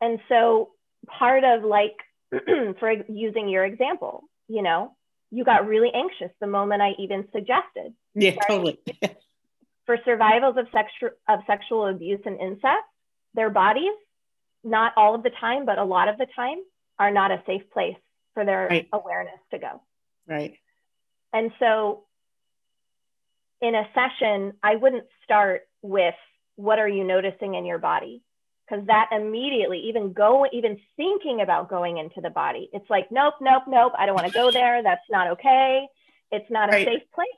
[0.00, 0.70] And so
[1.06, 1.96] part of like
[2.78, 4.96] for using your example, you know,
[5.30, 8.78] you got really anxious the moment I even suggested yeah totally
[9.86, 12.84] for survivals of sexual of sexual abuse and incest,
[13.34, 13.92] their bodies,
[14.62, 16.58] not all of the time, but a lot of the time,
[16.98, 17.96] are not a safe place
[18.34, 18.88] for their Right.
[18.92, 19.82] awareness to go.
[20.26, 20.54] right
[21.32, 22.04] And so
[23.64, 26.14] in a session, I wouldn't start with
[26.56, 28.22] what are you noticing in your body?
[28.68, 33.34] Because that immediately, even go, even thinking about going into the body, it's like, nope,
[33.40, 34.82] nope, nope, I don't want to go there.
[34.82, 35.86] That's not okay.
[36.30, 37.28] It's not a safe place.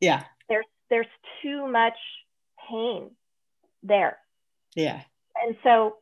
[0.00, 1.98] yeah There's there's too much
[2.68, 3.10] pain
[3.82, 4.18] there.
[4.74, 5.02] yeah
[5.42, 5.96] And so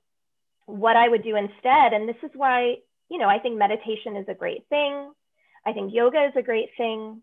[0.66, 2.76] what I would do instead, and this is why,
[3.10, 5.12] you know, I think meditation is a great thing.
[5.66, 7.22] I think yoga is a great thing.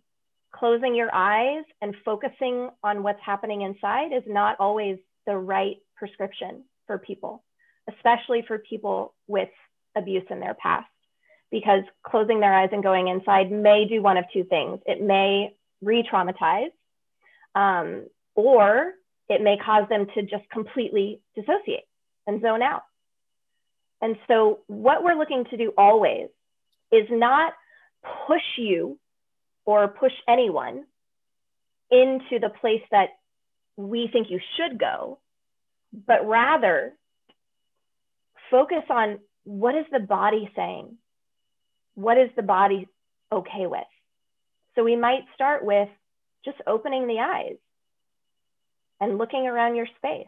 [0.51, 6.63] Closing your eyes and focusing on what's happening inside is not always the right prescription
[6.87, 7.43] for people,
[7.89, 9.49] especially for people with
[9.95, 10.87] abuse in their past,
[11.51, 14.79] because closing their eyes and going inside may do one of two things.
[14.85, 16.71] It may re traumatize,
[17.53, 18.93] um, or
[19.29, 21.85] it may cause them to just completely dissociate
[22.25, 22.83] and zone out.
[24.01, 26.29] And so, what we're looking to do always
[26.91, 27.53] is not
[28.27, 28.97] push you
[29.67, 30.85] or push anyone
[31.91, 33.09] into the place that
[33.75, 35.19] we think you should go,
[36.07, 36.93] but rather
[38.49, 40.97] focus on what is the body saying?
[41.95, 42.87] What is the body
[43.31, 43.85] okay with?
[44.75, 45.89] So, we might start with
[46.45, 47.57] just opening the eyes
[49.01, 50.27] and looking around your space,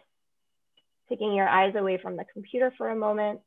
[1.08, 3.40] taking your eyes away from the computer for a moment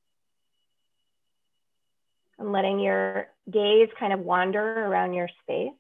[2.38, 5.72] and letting your gaze kind of wander around your space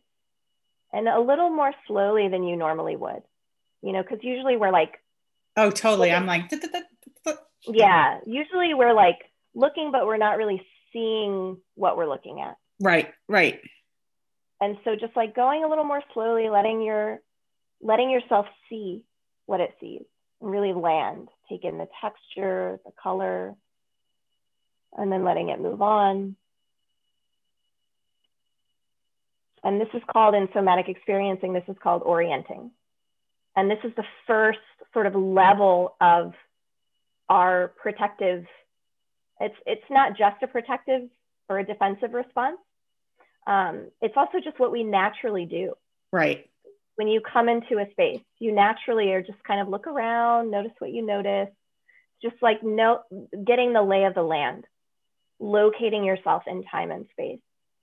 [0.92, 3.22] and a little more slowly than you normally would.
[3.82, 4.98] You know, because usually we're like,
[5.56, 6.50] oh totally i'm like
[7.68, 9.18] yeah, usually we're like
[9.54, 10.62] looking, but we're not really
[10.92, 12.56] seeing what we're looking at.
[12.80, 13.60] right right
[14.60, 17.20] And so just like going a little more slowly, letting your
[17.80, 19.04] letting yourself see
[19.46, 20.02] what it sees
[20.40, 21.28] and really land.
[21.48, 23.54] Take in the texture, the color,
[24.96, 26.36] and then letting it move on.
[29.64, 32.70] And this is called in somatic experiencing, this is called orienting.
[33.54, 34.58] And this is the first
[34.92, 36.32] sort of level of
[37.28, 38.44] our protective,
[39.40, 41.02] it's, it's not just a protective
[41.48, 42.58] or a defensive response.
[43.46, 45.74] Um, it's also just what we naturally do.
[46.12, 46.48] Right.
[46.96, 50.72] When you come into a space, you naturally are just kind of look around, notice
[50.78, 51.48] what you notice,
[52.22, 53.00] just like no,
[53.46, 54.64] getting the lay of the land,
[55.40, 57.40] locating yourself in time and space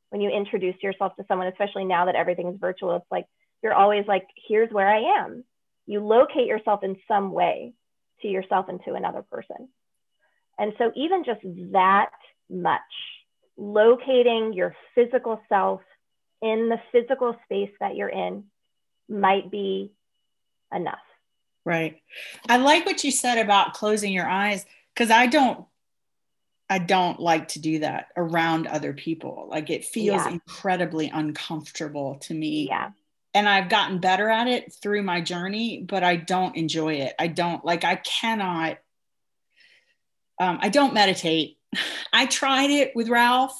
[0.10, 3.26] when you introduce yourself to someone, especially now that everything's virtual, it's like
[3.62, 5.43] you're always like, here's where I am.
[5.86, 7.74] You locate yourself in some way
[8.22, 9.70] to yourself and to another person.
[10.57, 11.41] And so, even just
[11.72, 12.12] that
[12.49, 12.82] much,
[13.57, 15.82] locating your physical self
[16.41, 18.45] in the physical space that you're in
[19.07, 19.91] might be
[20.74, 20.99] enough.
[21.66, 22.01] Right.
[22.47, 25.66] I like what you said about closing your eyes because I don't
[26.70, 29.47] I don't like to do that around other people.
[29.49, 30.30] Like it feels yeah.
[30.30, 32.67] incredibly uncomfortable to me.
[32.67, 32.91] Yeah.
[33.34, 37.13] And I've gotten better at it through my journey, but I don't enjoy it.
[37.17, 38.78] I don't like, I cannot,
[40.39, 41.57] um, I don't meditate.
[42.13, 43.55] I tried it with Ralph,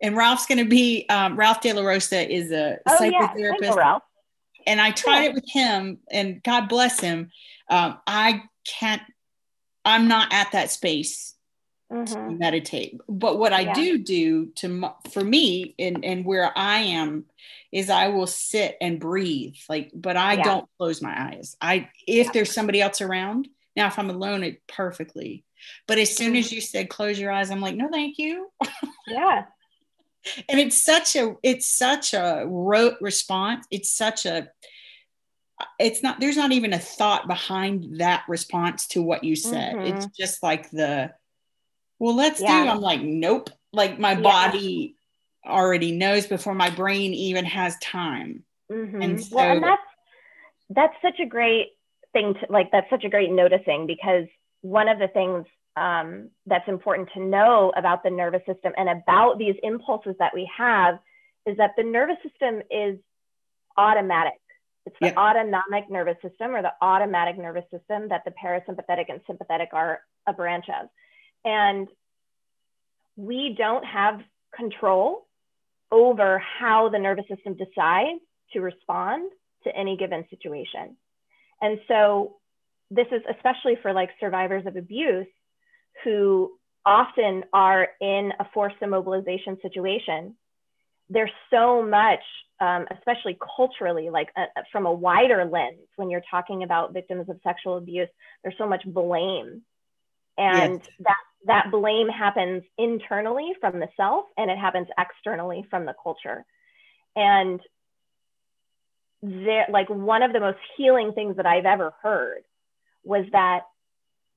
[0.00, 3.60] and Ralph's going to be, um, Ralph De La Rosa is a oh, psychotherapist.
[3.60, 3.74] Yeah.
[3.74, 4.02] Ralph.
[4.66, 5.28] And I tried yeah.
[5.28, 7.30] it with him, and God bless him.
[7.68, 9.02] Um, I can't,
[9.84, 11.34] I'm not at that space
[11.92, 12.38] mm-hmm.
[12.38, 13.00] meditate.
[13.08, 13.74] But what I yeah.
[13.74, 17.26] do do to for me and and where I am
[17.70, 19.56] is I will sit and breathe.
[19.68, 20.44] Like, but I yeah.
[20.44, 21.56] don't close my eyes.
[21.60, 22.32] I if yeah.
[22.32, 23.48] there's somebody else around.
[23.74, 25.44] Now, if I'm alone, it perfectly.
[25.86, 26.56] But as soon as mm-hmm.
[26.56, 28.50] you said close your eyes, I'm like, no, thank you.
[29.06, 29.44] Yeah.
[30.48, 33.66] and it's such a it's such a rote response.
[33.70, 34.48] It's such a
[35.78, 39.74] it's not there's not even a thought behind that response to what you said.
[39.74, 39.96] Mm-hmm.
[39.96, 41.12] It's just like the
[42.02, 42.64] well, let's yeah.
[42.64, 42.68] do.
[42.68, 43.48] I'm like, nope.
[43.72, 44.20] Like my yeah.
[44.22, 44.96] body
[45.46, 48.42] already knows before my brain even has time.
[48.72, 49.00] Mm-hmm.
[49.02, 49.82] And so, well, and that's
[50.70, 51.68] that's such a great
[52.12, 52.72] thing to like.
[52.72, 54.26] That's such a great noticing because
[54.62, 55.46] one of the things
[55.76, 60.50] um, that's important to know about the nervous system and about these impulses that we
[60.58, 60.98] have
[61.46, 62.98] is that the nervous system is
[63.76, 64.40] automatic.
[64.86, 65.16] It's the yeah.
[65.16, 70.32] autonomic nervous system or the automatic nervous system that the parasympathetic and sympathetic are a
[70.32, 70.88] branch of.
[71.44, 71.88] And
[73.16, 74.20] we don't have
[74.54, 75.26] control
[75.90, 78.20] over how the nervous system decides
[78.52, 79.30] to respond
[79.64, 80.96] to any given situation.
[81.60, 82.36] And so
[82.90, 85.26] this is especially for like survivors of abuse
[86.04, 86.52] who
[86.84, 90.34] often are in a forced immobilization situation.
[91.08, 92.20] There's so much,
[92.60, 97.38] um, especially culturally, like uh, from a wider lens, when you're talking about victims of
[97.44, 98.08] sexual abuse,
[98.42, 99.62] there's so much blame.
[100.38, 100.90] And yes.
[101.00, 101.16] that
[101.46, 106.44] that blame happens internally from the self and it happens externally from the culture.
[107.16, 107.60] And
[109.22, 112.42] there, like one of the most healing things that I've ever heard
[113.04, 113.60] was that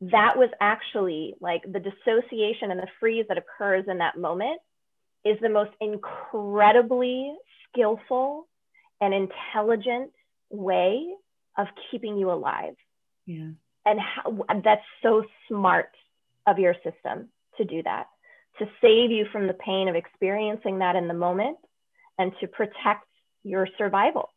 [0.02, 4.60] that was actually like the dissociation and the freeze that occurs in that moment
[5.24, 7.34] is the most incredibly
[7.70, 8.48] skillful
[9.02, 10.12] and intelligent
[10.50, 11.08] way
[11.58, 12.76] of keeping you alive.
[13.26, 13.50] Yeah.
[13.86, 15.90] And how, that's so smart
[16.48, 18.08] of your system to do that,
[18.60, 21.58] to save you from the pain of experiencing that in the moment
[22.18, 23.08] and to protect
[23.44, 24.30] your survival.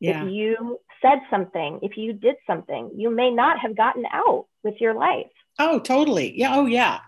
[0.00, 0.24] Yeah.
[0.24, 4.74] If you said something, if you did something, you may not have gotten out with
[4.80, 5.30] your life.
[5.58, 6.38] Oh, totally.
[6.38, 6.56] Yeah.
[6.56, 6.98] Oh, yeah.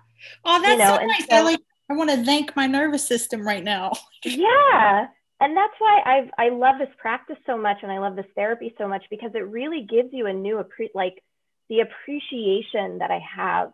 [0.44, 1.26] Oh, that's you know, so nice.
[1.28, 1.60] So, I like.
[1.88, 3.92] I want to thank my nervous system right now.
[4.24, 5.06] yeah,
[5.40, 8.74] and that's why I've I love this practice so much, and I love this therapy
[8.78, 10.62] so much because it really gives you a new
[10.94, 11.22] like
[11.68, 13.72] the appreciation that I have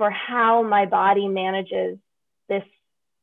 [0.00, 1.98] for how my body manages
[2.48, 2.64] this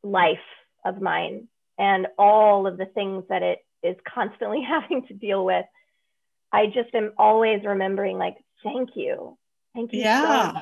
[0.03, 0.37] life
[0.85, 1.47] of mine
[1.79, 5.65] and all of the things that it is constantly having to deal with.
[6.53, 9.39] I just am always remembering, like, thank you.
[9.73, 10.51] Thank you yeah.
[10.53, 10.59] so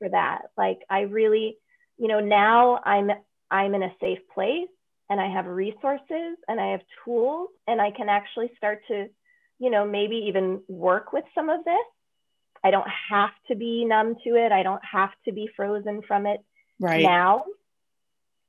[0.00, 0.50] for that.
[0.58, 1.58] Like, I really,
[1.96, 3.12] you know, now I'm
[3.48, 4.68] I'm in a safe place
[5.08, 9.06] and I have resources and I have tools and I can actually start to,
[9.60, 11.86] you know, maybe even work with some of this
[12.66, 14.50] I don't have to be numb to it.
[14.50, 16.40] I don't have to be frozen from it
[16.80, 17.00] right.
[17.00, 17.44] now.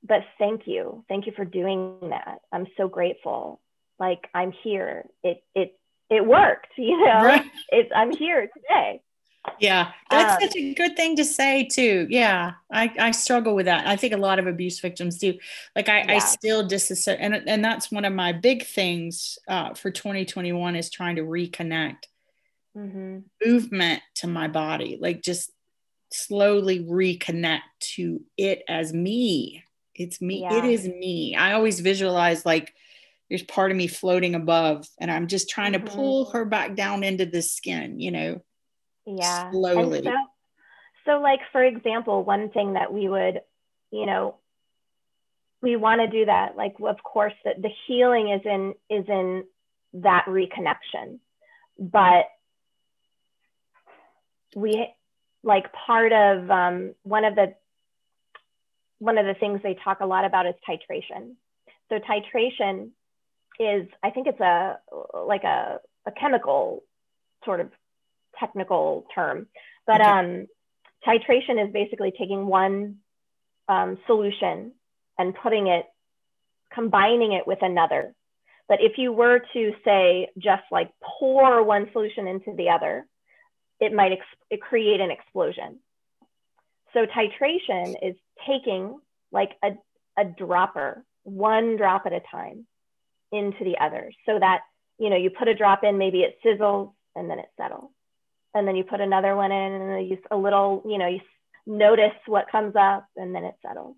[0.03, 1.05] But thank you.
[1.07, 2.39] Thank you for doing that.
[2.51, 3.61] I'm so grateful.
[3.99, 5.05] Like I'm here.
[5.24, 5.78] It it
[6.09, 7.24] it worked, you know.
[7.24, 7.45] Right.
[7.70, 9.01] It's I'm here today.
[9.59, 12.07] Yeah, that's um, such a good thing to say too.
[12.09, 13.88] Yeah, I, I struggle with that.
[13.88, 15.36] I think a lot of abuse victims do.
[15.76, 16.13] Like I, yeah.
[16.15, 20.89] I still disassociate, and and that's one of my big things uh, for 2021 is
[20.89, 22.07] trying to reconnect
[22.78, 23.19] mm-hmm.
[23.43, 25.51] movement to my body, like just
[26.11, 29.63] slowly reconnect to it as me.
[29.95, 30.41] It's me.
[30.41, 30.59] Yeah.
[30.59, 31.36] It is me.
[31.36, 32.73] I always visualize like
[33.30, 35.86] there's part of me floating above, and I'm just trying mm-hmm.
[35.86, 38.41] to pull her back down into the skin, you know?
[39.05, 39.51] Yeah.
[39.51, 40.03] Slowly.
[40.03, 40.13] So,
[41.05, 43.41] so, like, for example, one thing that we would,
[43.91, 44.36] you know,
[45.61, 46.55] we want to do that.
[46.55, 49.43] Like, of course, that the healing is in is in
[49.93, 51.19] that reconnection,
[51.80, 52.25] but
[54.56, 54.88] we
[55.43, 57.56] like part of um, one of the
[59.00, 61.36] one of the things they talk a lot about is titration.
[61.89, 62.89] So titration
[63.60, 64.78] is, I think it's a
[65.14, 66.84] like a, a chemical
[67.45, 67.70] sort of
[68.39, 69.48] technical term,
[69.86, 70.10] but okay.
[70.10, 70.48] um,
[71.08, 72.98] titration is basically taking one
[73.70, 74.74] um, solution
[75.18, 75.86] and putting it,
[76.74, 78.14] combining it with another.
[78.68, 83.06] But if you were to say just like pour one solution into the other,
[83.80, 85.80] it might ex- create an explosion.
[86.93, 88.15] So titration is
[88.47, 88.99] taking
[89.32, 89.71] like a,
[90.17, 92.65] a dropper, one drop at a time
[93.32, 94.61] into the other so that,
[94.97, 97.91] you know, you put a drop in, maybe it sizzles and then it settles.
[98.53, 101.19] And then you put another one in and you a little, you know, you
[101.65, 103.97] notice what comes up and then it settles.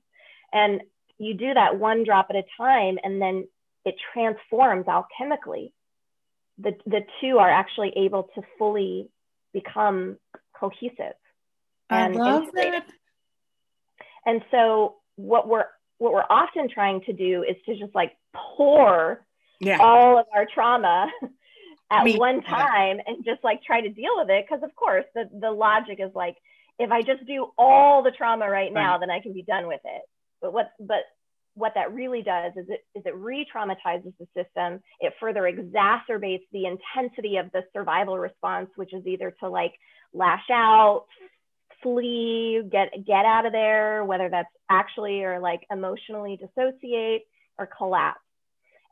[0.52, 0.82] And
[1.20, 3.48] you do that one drop at a time and then
[3.86, 5.72] it transforms alchemically.
[6.58, 9.10] The, the two are actually able to fully
[9.54, 10.18] become
[10.60, 11.16] cohesive.
[11.90, 12.84] And I love integrated.
[12.84, 12.94] that.
[14.26, 15.66] And so what we're
[15.98, 19.26] what we're often trying to do is to just like pour
[19.60, 19.80] yeah.
[19.80, 21.12] all of our trauma
[21.92, 22.18] at Me.
[22.18, 24.48] one time and just like try to deal with it.
[24.48, 26.38] Cause of course the, the logic is like,
[26.78, 29.00] if I just do all the trauma right now, right.
[29.02, 30.02] then I can be done with it.
[30.42, 31.04] But what but
[31.60, 34.82] what that really does is it is it re-traumatizes the system.
[35.02, 39.74] It further exacerbates the intensity of the survival response, which is either to like
[40.14, 41.06] lash out,
[41.84, 47.24] flee, get get out of there, whether that's actually or like emotionally dissociate
[47.58, 48.22] or collapse.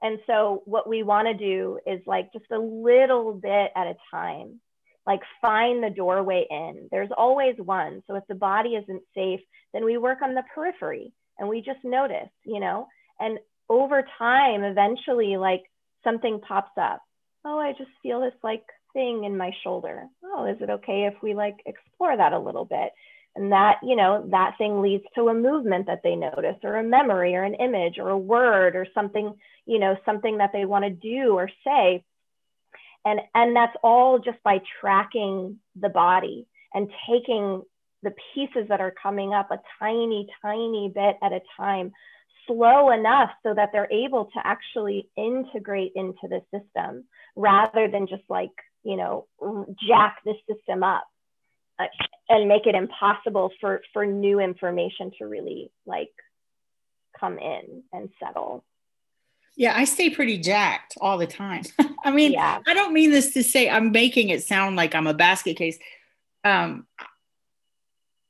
[0.02, 3.96] And so what we want to do is like just a little bit at a
[4.12, 4.60] time,
[5.08, 6.90] like find the doorway in.
[6.92, 8.04] There's always one.
[8.08, 9.40] So if the body isn't safe,
[9.74, 12.88] then we work on the periphery and we just notice, you know,
[13.20, 15.64] and over time, eventually, like
[16.04, 17.02] something pops up.
[17.44, 18.64] Oh, I just feel this like
[18.94, 20.08] thing in my shoulder.
[20.24, 22.92] Oh, is it okay if we like explore that a little bit?
[23.36, 26.84] And that, you know, that thing leads to a movement that they notice or a
[26.84, 29.36] memory or an image or a word or something,
[29.68, 32.04] you know, something that they want to do or say.
[33.06, 37.62] And, and that's all just by tracking the body and taking
[38.04, 41.92] the pieces that are coming up a tiny, tiny bit at a time,
[42.46, 47.04] slow enough so that they're able to actually integrate into the system
[47.36, 48.52] rather than just like,
[48.84, 49.28] you know,
[49.88, 51.06] jack the system up
[51.80, 51.86] uh,
[52.30, 56.12] and make it impossible for, for new information to really like
[57.20, 58.64] come in and settle.
[59.56, 61.64] Yeah, I stay pretty jacked all the time.
[62.04, 62.60] I mean, yeah.
[62.66, 65.80] I don't mean this to say I'm making it sound like I'm a basket case.
[66.44, 66.86] Um,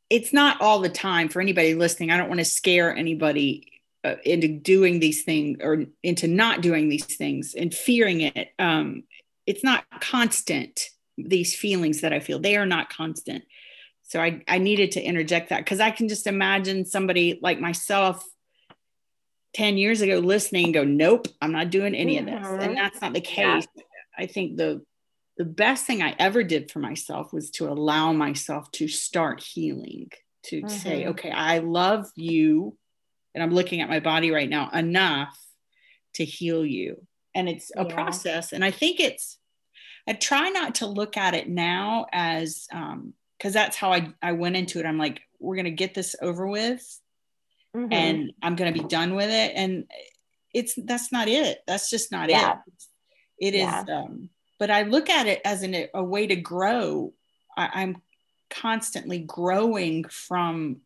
[0.10, 2.12] it's not all the time for anybody listening.
[2.12, 6.89] I don't want to scare anybody uh, into doing these things or into not doing
[6.89, 8.49] these things and fearing it.
[8.58, 9.03] Um,
[9.45, 10.89] it's not constant.
[11.18, 13.43] These feelings that I feel, they are not constant.
[14.03, 18.24] So I, I needed to interject that because I can just imagine somebody like myself
[19.55, 22.34] 10 years ago listening and go, nope, I'm not doing any of this.
[22.36, 22.76] And mm-hmm.
[22.76, 23.68] that's not the case.
[23.76, 23.84] Yeah.
[24.18, 24.84] I think the
[25.38, 30.10] the best thing I ever did for myself was to allow myself to start healing,
[30.46, 30.68] to mm-hmm.
[30.68, 32.76] say, okay, I love you.
[33.36, 35.38] And I'm looking at my body right now enough
[36.16, 37.06] to heal you.
[37.36, 37.94] And it's a yeah.
[37.94, 38.52] process.
[38.52, 39.38] And I think it's,
[40.08, 44.32] I try not to look at it now as, um, because that's how I, I
[44.32, 44.86] went into it.
[44.88, 47.00] I'm like, we're going to get this over with
[47.76, 47.94] mm-hmm.
[47.94, 49.52] and I'm going to be done with it.
[49.54, 49.86] And
[50.52, 51.60] it's, that's not it.
[51.68, 52.56] That's just not yeah.
[52.66, 53.50] it.
[53.50, 53.84] It yeah.
[53.84, 54.30] is, um,
[54.60, 57.14] but I look at it as an, a way to grow.
[57.55, 58.01] I, I'm
[58.49, 60.78] constantly growing from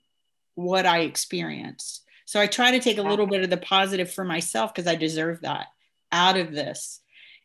[0.55, 2.03] what I experienced.
[2.25, 4.95] So I try to take a little bit of the positive for myself because I
[4.95, 5.67] deserve that
[6.11, 7.01] out of this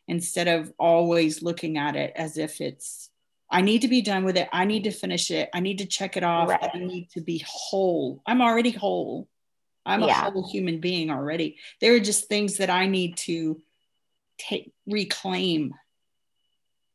[0.07, 3.09] instead of always looking at it as if it's
[3.49, 4.49] I need to be done with it.
[4.51, 5.49] I need to finish it.
[5.53, 6.49] I need to check it off.
[6.49, 6.69] Right.
[6.73, 8.21] I need to be whole.
[8.25, 9.29] I'm already whole.
[9.85, 10.27] I'm yeah.
[10.27, 11.57] a whole human being already.
[11.79, 13.61] There are just things that I need to
[14.37, 15.73] take reclaim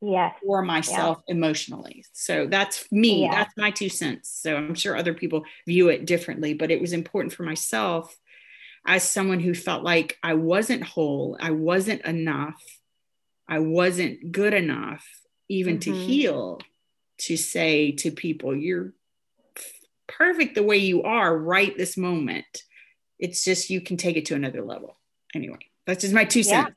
[0.03, 0.35] yes.
[0.45, 1.35] for myself yeah.
[1.35, 2.05] emotionally.
[2.13, 3.23] So that's me.
[3.23, 3.31] Yeah.
[3.31, 4.29] That's my two cents.
[4.29, 8.15] So I'm sure other people view it differently, but it was important for myself
[8.87, 12.61] as someone who felt like I wasn't whole, I wasn't enough,
[13.49, 15.07] I wasn't good enough,
[15.49, 15.93] even mm-hmm.
[15.93, 16.61] to heal,
[17.19, 18.93] to say to people, you're
[20.09, 22.65] perfect the way you are right this moment.
[23.21, 24.97] It's just you can take it to another level.
[25.33, 26.73] Anyway, that's just my two cents.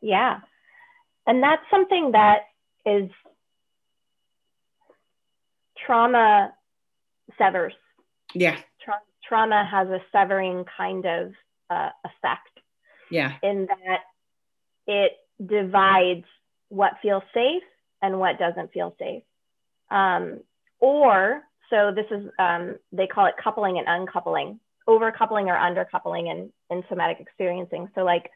[0.00, 0.40] Yeah.
[1.28, 2.46] And that's something that
[2.86, 3.10] is
[5.86, 6.54] trauma
[7.36, 7.74] severs.
[8.32, 8.56] Yeah.
[8.82, 11.34] Tra- trauma has a severing kind of
[11.68, 12.48] uh, effect.
[13.10, 13.34] Yeah.
[13.42, 14.00] In that
[14.86, 15.12] it
[15.44, 16.24] divides
[16.70, 17.62] what feels safe
[18.00, 19.22] and what doesn't feel safe.
[19.90, 20.40] Um,
[20.80, 26.50] or, so this is, um, they call it coupling and uncoupling, overcoupling or undercoupling in,
[26.70, 27.90] in somatic experiencing.
[27.94, 28.30] So, like,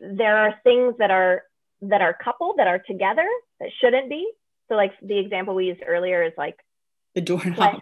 [0.00, 1.42] there are things that are
[1.90, 3.28] that are coupled that are together
[3.60, 4.30] that shouldn't be.
[4.68, 6.56] So, like the example we used earlier is like
[7.14, 7.80] the doorknob.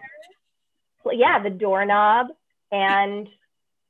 [1.11, 2.27] yeah, the doorknob,
[2.71, 3.27] and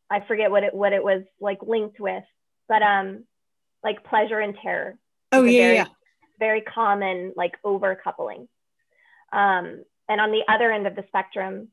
[0.09, 2.24] I forget what it what it was like linked with,
[2.68, 3.24] but um,
[3.84, 4.95] like pleasure and terror.
[5.32, 5.86] Oh yeah, very, yeah.
[6.39, 8.47] Very common like over coupling.
[9.32, 11.70] Um, and on the other end of the spectrum,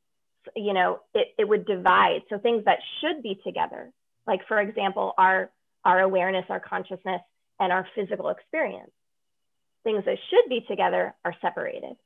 [0.56, 2.22] you know, it, it would divide.
[2.30, 3.92] So things that should be together,
[4.26, 5.50] like for example, our
[5.84, 7.20] our awareness, our consciousness,
[7.60, 8.90] and our physical experience.
[9.84, 11.96] Things that should be together are separated.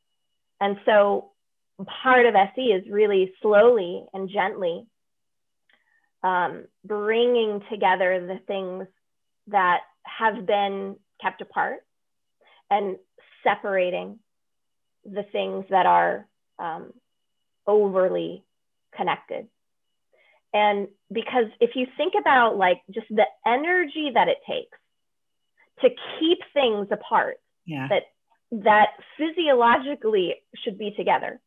[0.61, 1.31] And so
[2.03, 4.87] part of SE is really slowly and gently
[6.23, 8.87] um, bringing together the things
[9.49, 11.85] that have been kept apart
[12.71, 12.97] and
[13.43, 14.19] separating
[15.05, 16.27] the things that are
[16.59, 16.93] um,
[17.67, 18.43] overly
[18.97, 19.47] connected.
[20.55, 24.79] And because if you think about like just the energy that it takes
[25.81, 27.89] to keep things apart, yeah.
[27.89, 28.03] that
[28.51, 31.41] that physiologically should be together,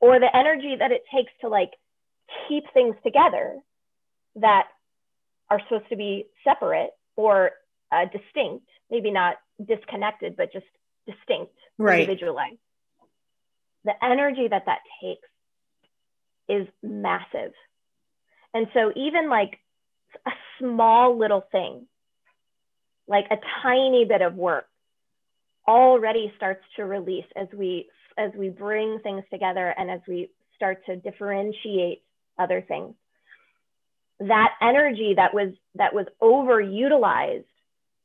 [0.00, 1.70] or the energy that it takes to like
[2.48, 3.58] keep things together
[4.36, 4.68] that
[5.48, 7.50] are supposed to be separate or
[7.92, 10.66] uh, distinct, maybe not disconnected, but just
[11.06, 12.00] distinct, right.
[12.00, 12.58] individualized.
[13.84, 15.28] The energy that that takes
[16.48, 17.52] is massive.
[18.52, 19.58] And so, even like
[20.26, 21.86] a small little thing,
[23.10, 24.66] like a tiny bit of work,
[25.66, 30.84] already starts to release as we as we bring things together and as we start
[30.86, 32.02] to differentiate
[32.38, 32.94] other things.
[34.20, 37.44] That energy that was that was overutilized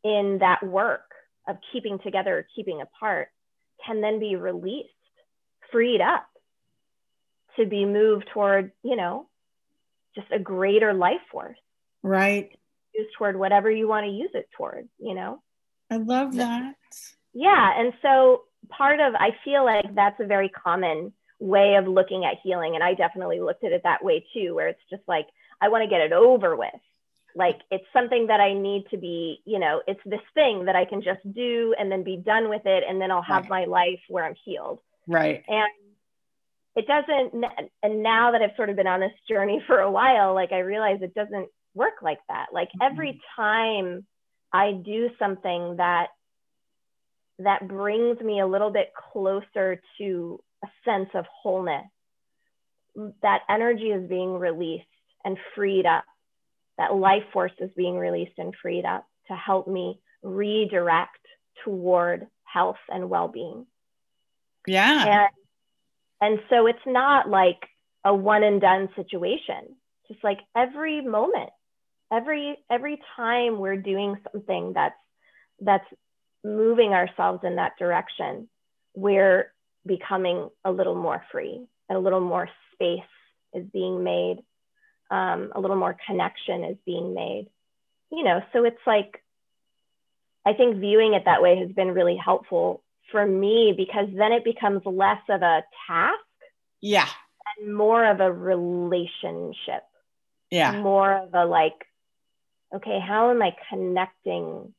[0.03, 1.12] in that work
[1.47, 3.30] of keeping together keeping apart
[3.86, 4.89] can then be released
[5.72, 6.26] freed up
[7.58, 9.28] to be moved toward you know
[10.16, 11.58] just a greater life force.
[12.01, 12.58] Right
[12.98, 15.41] used toward whatever you want to use it toward you know
[15.91, 16.76] i love that
[17.34, 22.26] yeah and so part of i feel like that's a very common way of looking
[22.26, 25.28] at healing and i definitely looked at it that way too where it's just like
[25.62, 26.70] I want to get it over with.
[27.36, 30.86] Like it's something that I need to be, you know, it's this thing that I
[30.86, 32.84] can just do and then be done with it.
[32.88, 33.50] And then I'll have right.
[33.50, 34.80] my life where I'm healed.
[35.06, 35.43] Right.
[35.48, 35.68] And
[36.78, 37.43] it doesn't,
[37.84, 40.60] and now that I've sort of been on this journey for a while, like I
[40.60, 42.47] realize it doesn't work like that.
[42.51, 43.41] Like every mm-hmm.
[43.41, 44.05] time
[44.51, 46.07] I do something that
[47.39, 51.86] that brings me a little bit closer to a sense of wholeness,
[53.21, 54.86] that energy is being released
[55.23, 56.05] and freed up.
[56.78, 61.19] That life force is being released and freed up to help me redirect
[61.63, 63.65] toward health and well being.
[64.67, 65.30] Yeah.
[66.21, 67.59] And, and so it's not like
[68.03, 69.76] a one and done situation,
[70.07, 71.49] just like every moment,
[72.12, 74.95] every every time we're doing something that's
[75.62, 75.86] that's
[76.43, 78.47] moving ourselves in that direction,
[78.93, 79.51] we're
[79.86, 82.99] becoming a little more free a little more space
[83.53, 84.38] is being made
[85.12, 87.47] um, a little more connection is being made.
[88.12, 89.22] You know so it's like
[90.45, 94.43] i think viewing it that way has been really helpful for me because then it
[94.43, 96.20] becomes less of a task
[96.82, 97.08] yeah.
[97.58, 99.84] and more of a relationship.
[100.51, 100.82] Yeah.
[100.82, 101.86] More of a like
[102.74, 104.74] okay how am i connecting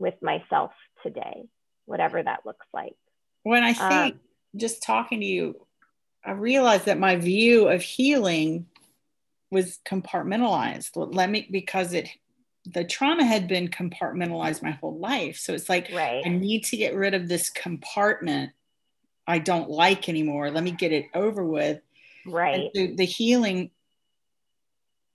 [0.00, 1.44] with myself today?
[1.86, 2.96] Whatever that looks like.
[3.42, 4.20] When i think um,
[4.56, 5.66] just talking to you
[6.24, 8.66] i realized that my view of healing
[9.50, 10.90] was compartmentalized.
[10.94, 12.08] Let me because it
[12.66, 15.38] the trauma had been compartmentalized my whole life.
[15.38, 16.22] So it's like right.
[16.24, 18.52] i need to get rid of this compartment
[19.26, 20.50] i don't like anymore.
[20.50, 21.80] Let me get it over with.
[22.26, 22.70] Right.
[22.74, 23.70] the, the healing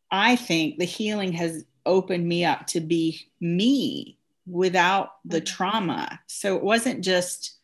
[0.09, 4.17] i think the healing has opened me up to be me
[4.47, 5.45] without the mm-hmm.
[5.45, 7.57] trauma so it wasn't just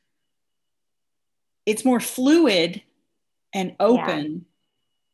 [1.65, 2.81] it's more fluid
[3.53, 4.45] and open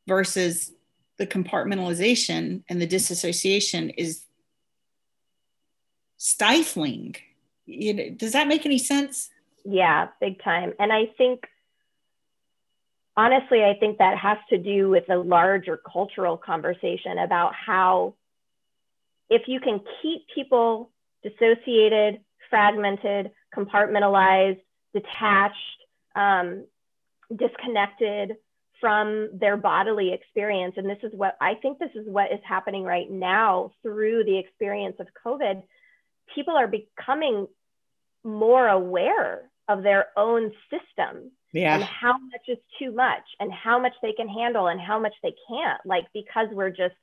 [0.05, 0.15] yeah.
[0.15, 0.71] versus
[1.17, 4.23] the compartmentalization and the disassociation is
[6.17, 7.15] stifling
[7.67, 9.29] you know, does that make any sense?
[9.65, 10.73] Yeah, big time.
[10.79, 11.43] And I think,
[13.15, 18.15] honestly, I think that has to do with a larger cultural conversation about how,
[19.29, 20.91] if you can keep people
[21.23, 24.59] dissociated, fragmented, compartmentalized,
[24.93, 25.55] detached,
[26.15, 26.65] um,
[27.35, 28.37] disconnected
[28.79, 30.75] from their bodily experience.
[30.77, 34.37] And this is what I think this is what is happening right now through the
[34.37, 35.63] experience of COVID.
[36.35, 37.47] People are becoming
[38.23, 41.75] more aware of their own system Yeah.
[41.75, 45.13] and how much is too much and how much they can handle and how much
[45.23, 45.83] they can't.
[45.85, 46.95] Like, because we're just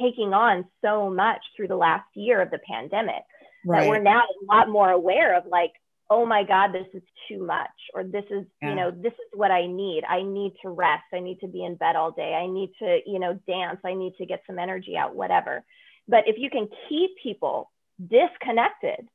[0.00, 3.22] taking on so much through the last year of the pandemic
[3.64, 5.72] that we're now a lot more aware of like
[6.10, 8.70] oh my god this is too much or this is Yeah.
[8.70, 10.04] you know this is what i need.
[10.08, 11.04] I need to rest.
[11.12, 12.34] I need to be in bed all day.
[12.34, 13.80] I need to you know dance.
[13.84, 15.64] I need to get some energy out whatever.
[16.06, 17.70] But if you can keep people
[18.06, 19.08] disconnected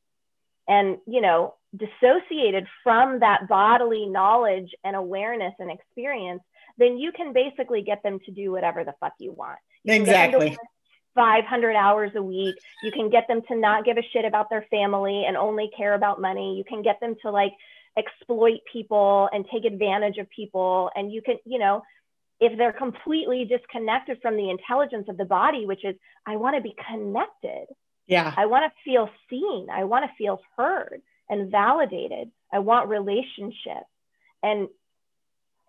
[0.67, 6.41] and you know dissociated from that bodily knowledge and awareness and experience
[6.77, 10.03] then you can basically get them to do whatever the fuck you want You can
[10.05, 10.57] get them to Exactly.
[11.15, 12.55] 500 hours a week.
[12.81, 15.93] You can get them to not give a shit about their family and only care
[15.93, 16.55] about money.
[16.57, 17.53] You can get them to like
[17.97, 20.89] exploit people and take advantage of people.
[20.95, 21.83] And you can, you know,
[22.39, 26.61] if they're completely disconnected from the intelligence of the body, which is, I want to
[26.61, 27.67] be connected.
[28.07, 28.33] Yeah.
[28.35, 29.67] I want to feel seen.
[29.71, 32.31] I want to feel heard and validated.
[32.51, 33.83] I want relationship.
[34.41, 34.67] And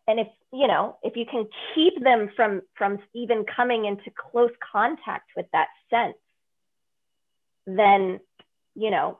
[0.06, 4.50] and if you know if you can keep them from from even coming into close
[4.72, 6.16] contact with that sense
[7.66, 8.20] then
[8.74, 9.18] you know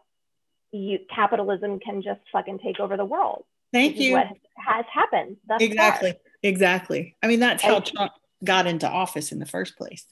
[0.73, 4.13] you capitalism can just fucking take over the world Thank you.
[4.13, 4.27] what
[4.57, 5.67] has happened thus far.
[5.67, 6.15] Exactly.
[6.45, 7.17] Exactly.
[7.23, 8.13] I mean, that's how And- Trump
[8.45, 10.05] got into office in the first place.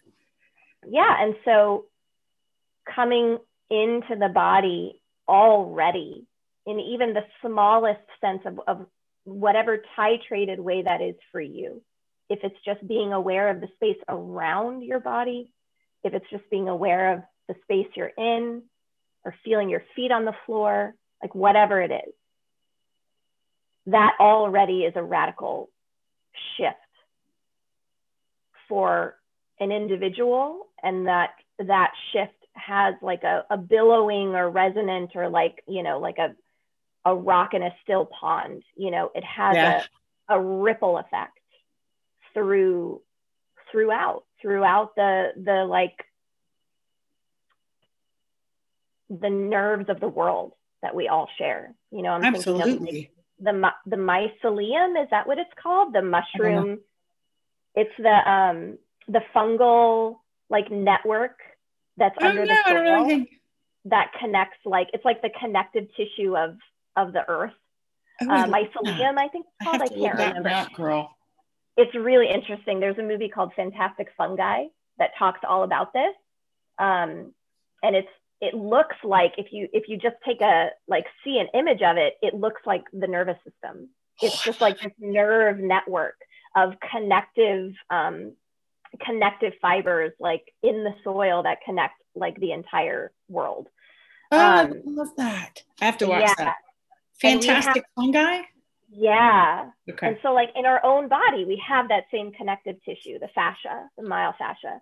[0.89, 1.85] yeah and so
[2.93, 3.39] coming
[3.71, 6.27] into the body already
[6.67, 8.87] in even the smallest sense of, of
[9.25, 11.83] whatever titrated way that is for you.
[12.29, 15.53] If it's just being aware of the space around your body
[16.05, 18.63] if it's just being aware of the space you're in
[19.25, 22.13] or feeling your feet on the floor like whatever it is
[23.87, 25.71] that already is a radical
[26.57, 26.77] shift
[28.69, 29.17] for
[29.61, 30.69] an individual.
[30.83, 35.99] And that that shift has like a, a billowing or resonant or like you know
[35.99, 36.35] like a
[37.05, 39.83] a rock in a still pond you know it has Yeah.
[40.29, 41.39] a, a ripple effect
[42.35, 43.01] through
[43.71, 45.97] throughout throughout the the like
[49.11, 53.11] the nerves of the world that we all share you know i'm thinking of like,
[53.41, 56.79] the the mycelium is that what it's called the mushroom
[57.75, 58.79] it's the um
[59.09, 60.17] the fungal
[60.49, 61.39] like network
[61.97, 62.55] that's under know.
[62.55, 63.29] the I don't know soil anything.
[63.87, 66.57] that connects like it's like the connective tissue of
[66.97, 67.53] of the earth
[68.21, 68.51] Oh, uh, I that.
[68.51, 71.17] mycelium i think it's I called have i, can't that remember up, girl.
[71.77, 74.65] it's really interesting there's a movie called fantastic fungi
[74.99, 76.15] that talks all about this
[76.79, 77.33] um,
[77.83, 78.09] and it's
[78.41, 81.97] it looks like if you if you just take a like see an image of
[81.97, 83.89] it it looks like the nervous system
[84.21, 86.17] it's just like this nerve network
[86.55, 88.33] of connective um,
[89.01, 93.69] connective fibers like in the soil that connect like the entire world
[94.35, 95.63] Oh, I Um, love that.
[95.81, 96.35] I have to watch yeah.
[96.39, 96.57] that.
[97.23, 98.43] We have- Fantastic fungi.
[98.91, 100.07] yeah Okay.
[100.09, 103.89] And so, like in our own body, we have that same connective tissue, the fascia,
[103.97, 104.81] the myofascia.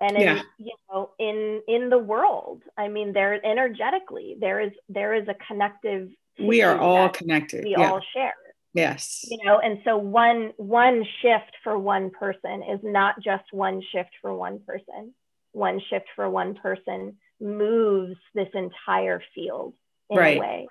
[0.00, 0.42] And in, Yeah.
[0.58, 5.34] you know, in in the world, I mean, there energetically, there is there is a
[5.34, 6.10] connective.
[6.38, 7.64] we are all connected.
[7.64, 7.90] we yeah.
[7.90, 8.34] all share.
[8.74, 9.24] yes.
[9.28, 14.10] You know, and so one one shift for one person is not just one shift
[14.22, 15.14] for one person.
[15.52, 19.74] One shift for one person moves this entire field
[20.10, 20.36] in Right.
[20.36, 20.68] a way.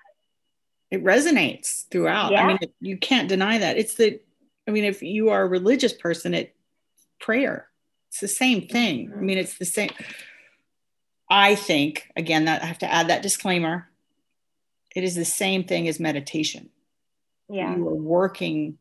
[0.90, 2.34] It resonates throughout.
[2.34, 3.76] I mean, you can't deny that.
[3.76, 4.20] It's the.
[4.66, 6.54] I mean, if you are a religious person, it
[7.20, 7.68] prayer.
[8.08, 9.12] It's the same thing.
[9.14, 9.90] I mean, it's the same.
[11.30, 13.88] I think again that I have to add that disclaimer.
[14.96, 16.70] It is the same thing as meditation.
[17.50, 17.76] Yeah.
[17.76, 18.78] you are working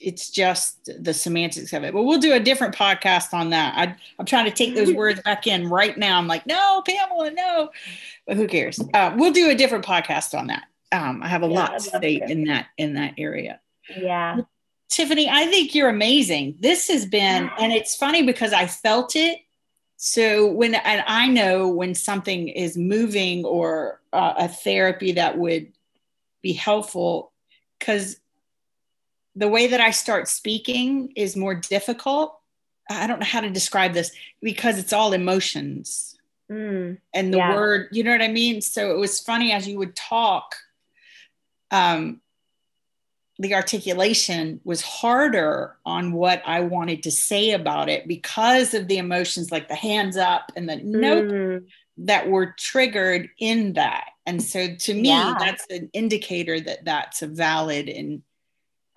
[0.00, 1.92] it's just the semantics of it.
[1.92, 3.74] But we'll do a different podcast on that.
[3.76, 6.18] I, i'm trying to take those words back in right now.
[6.18, 7.70] I'm like no pamela no.
[8.26, 8.80] But who cares?
[8.94, 10.64] Uh, we'll do a different podcast on that.
[10.92, 13.60] Um, i have a Yeah, lot to say in that in that area.
[13.96, 14.40] Yeah.
[14.88, 16.56] tiffany i think you're amazing.
[16.60, 19.38] This has been and it's funny because i felt it.
[19.96, 25.72] So when and i know when something is moving or uh, a therapy that would
[26.42, 27.32] be helpful
[27.78, 28.18] because
[29.34, 32.38] the way that i start speaking is more difficult.
[32.90, 34.12] I don't know how to describe this
[34.42, 36.18] because it's all emotions.
[36.50, 37.54] Mm, and the yeah.
[37.54, 38.60] word you know what i mean?
[38.60, 40.54] So it was funny as you would talk
[41.70, 42.20] um
[43.38, 48.98] the articulation was harder on what i wanted to say about it because of the
[48.98, 51.64] emotions like the hands up and the nope mm,
[51.98, 54.10] that were triggered in that.
[54.26, 55.34] And so to me Yeah.
[55.38, 58.22] that's an indicator that that's a valid and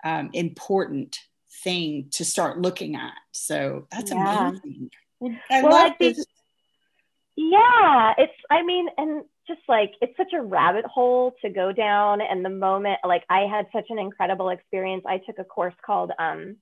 [0.06, 1.18] um, important
[1.64, 4.48] thing to start looking at so that's Yeah.
[4.48, 4.90] amazing
[5.50, 6.26] i Well, love I think- this
[7.36, 12.20] Yeah, it's, I mean, and just like it's such a rabbit hole to go down.
[12.22, 15.04] And the moment, like, I had such an incredible experience.
[15.06, 16.56] I took a course called um,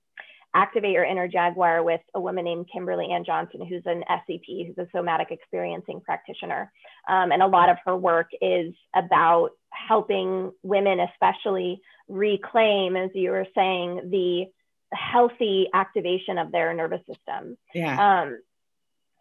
[0.55, 4.77] Activate Your Inner Jaguar with a woman named Kimberly Ann Johnson, who's an SEP, who's
[4.77, 6.71] a somatic experiencing practitioner.
[7.07, 13.31] Um, and a lot of her work is about helping women, especially, reclaim, as you
[13.31, 14.45] were saying, the
[14.93, 17.57] healthy activation of their nervous system.
[17.73, 18.39] yeah Um,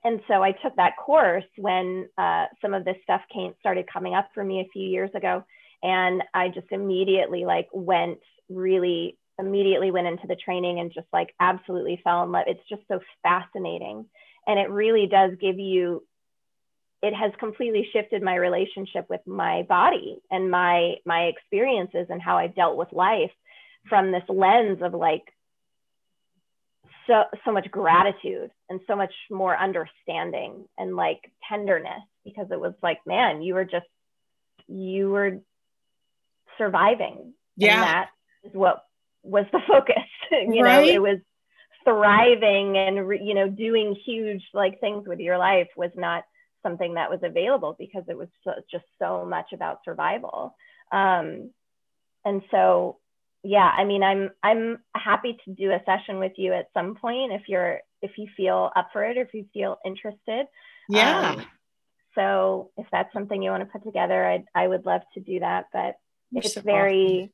[0.04, 4.14] and so I took that course when uh, some of this stuff came started coming
[4.14, 5.42] up for me a few years ago,
[5.82, 8.20] and I just immediately like went
[8.50, 12.44] really immediately went into the training and just like absolutely fell in love.
[12.46, 14.06] It's just so fascinating,
[14.46, 16.04] and it really does give you.
[17.02, 22.38] It has completely shifted my relationship with my body and my my experiences and how
[22.38, 23.32] I've dealt with life
[23.88, 25.24] from this lens of like
[27.06, 32.74] so so much gratitude and so much more understanding and like tenderness because it was
[32.82, 33.86] like man you were just
[34.68, 35.40] you were
[36.58, 38.08] surviving yeah and that
[38.44, 38.84] is what
[39.24, 39.96] was the focus
[40.30, 41.18] you know it was
[41.84, 46.24] thriving and re- you know doing huge like things with your life was not
[46.62, 50.56] something that was available because it was so, just so much about survival.
[50.90, 51.50] Um,
[52.24, 52.98] and so
[53.42, 57.32] yeah i mean i'm i'm happy to do a session with you at some point
[57.32, 60.46] if you're if you feel up for it or if you feel interested.
[60.90, 61.32] Yeah.
[61.32, 61.46] Um,
[62.14, 65.40] so if that's something you want to put together i i would love to do
[65.40, 65.96] that but
[66.30, 67.32] You're it's so very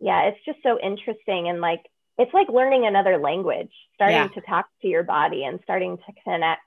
[0.00, 1.84] yeah it's just so interesting and like
[2.18, 4.28] it's like learning another language starting Yeah.
[4.28, 6.62] to talk to your body and starting to connect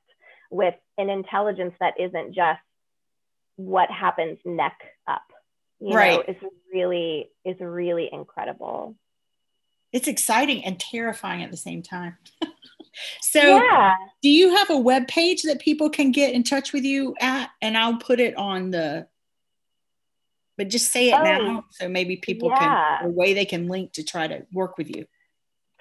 [0.49, 2.59] with an intelligence that isn't just
[3.55, 4.77] what happens neck
[5.07, 5.23] up
[5.79, 6.13] you Right.
[6.13, 6.37] know is
[6.73, 8.95] really is really incredible
[9.91, 12.17] it's exciting and terrifying at the same time.
[13.21, 16.83] so, yeah do you have a web page that people can get in touch with
[16.85, 17.49] you at?
[17.61, 19.05] And I'll put it on the.
[20.57, 22.99] But just say it Oh, now, so maybe people yeah.
[22.99, 25.05] can a way they can link to try to work with you.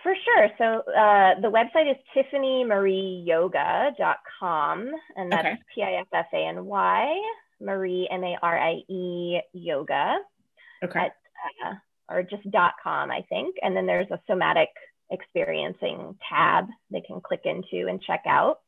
[0.03, 0.49] For sure.
[0.59, 5.57] So uh, the website is tiffanymarieyoga.com, and that's Okay.
[5.75, 7.20] T I F F A N Y,
[7.61, 10.18] Marie, M A R I E, yoga,
[10.85, 10.99] Okay.
[11.01, 11.12] at,
[11.64, 11.75] uh,
[12.09, 13.57] or just dot .com, I think.
[13.62, 14.68] And then there's a somatic
[15.11, 18.59] experiencing tab they can click into and check out.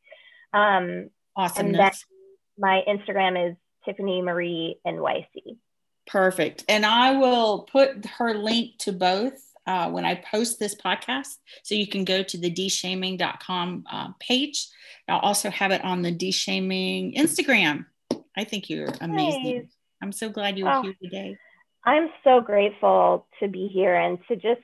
[0.52, 2.04] Um, Awesomeness.
[2.58, 5.56] my Instagram is Tiffany Marie NYC.
[6.06, 6.64] Perfect.
[6.68, 9.34] And I will put her link to both
[9.66, 11.38] uh, when I post this podcast.
[11.62, 14.68] So you can go to the deshaming.com uh, page.
[15.08, 17.86] I'll also have it on the deshaming Instagram.
[18.36, 19.56] I think you're amazing.
[19.58, 19.66] Nice.
[20.02, 20.82] I'm so glad you were Oh.
[20.82, 21.36] here today.
[21.84, 24.62] I'm so grateful to be here and to just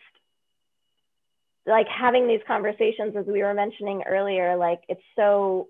[1.67, 5.69] like having these conversations as we were mentioning earlier like it's so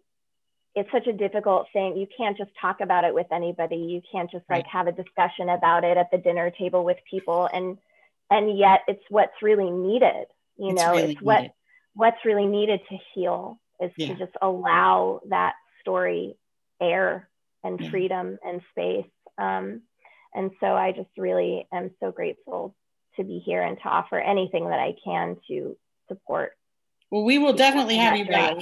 [0.77, 4.31] it's such a difficult thing you can't just talk about it with anybody you can't
[4.31, 7.77] just like have a discussion about it at the dinner table with people and
[8.31, 11.53] and yet it's what's really needed you It's know really it's what needed.
[11.95, 14.09] what's really needed to heal is Yeah.
[14.09, 16.37] to just allow that story
[16.81, 17.29] air
[17.65, 17.91] and Yeah.
[17.91, 19.83] freedom and space um,
[20.35, 22.75] and so i just really am so grateful
[23.17, 25.77] to be here and to offer anything that i can to
[26.09, 26.53] support
[27.11, 28.57] Well, we will definitely have you back.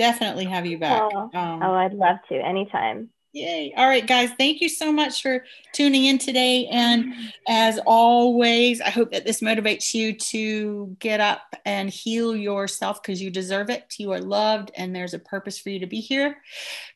[0.00, 1.02] Definitely have you back.
[1.12, 3.72] Oh, Um, oh i'd love to anytime Yay.
[3.76, 4.30] All right, guys.
[4.36, 6.66] Thank you so much for tuning in today.
[6.66, 7.14] And
[7.46, 13.22] as always, I hope that this motivates you to get up and heal yourself because
[13.22, 13.94] you deserve it.
[13.98, 16.38] You are loved, and there's a purpose for you to be here.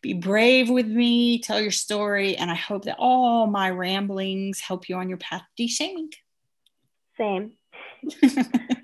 [0.03, 4.89] Be brave with me, tell your story, and I hope that all my ramblings help
[4.89, 6.11] you on your path to de-shaming.
[7.17, 7.53] same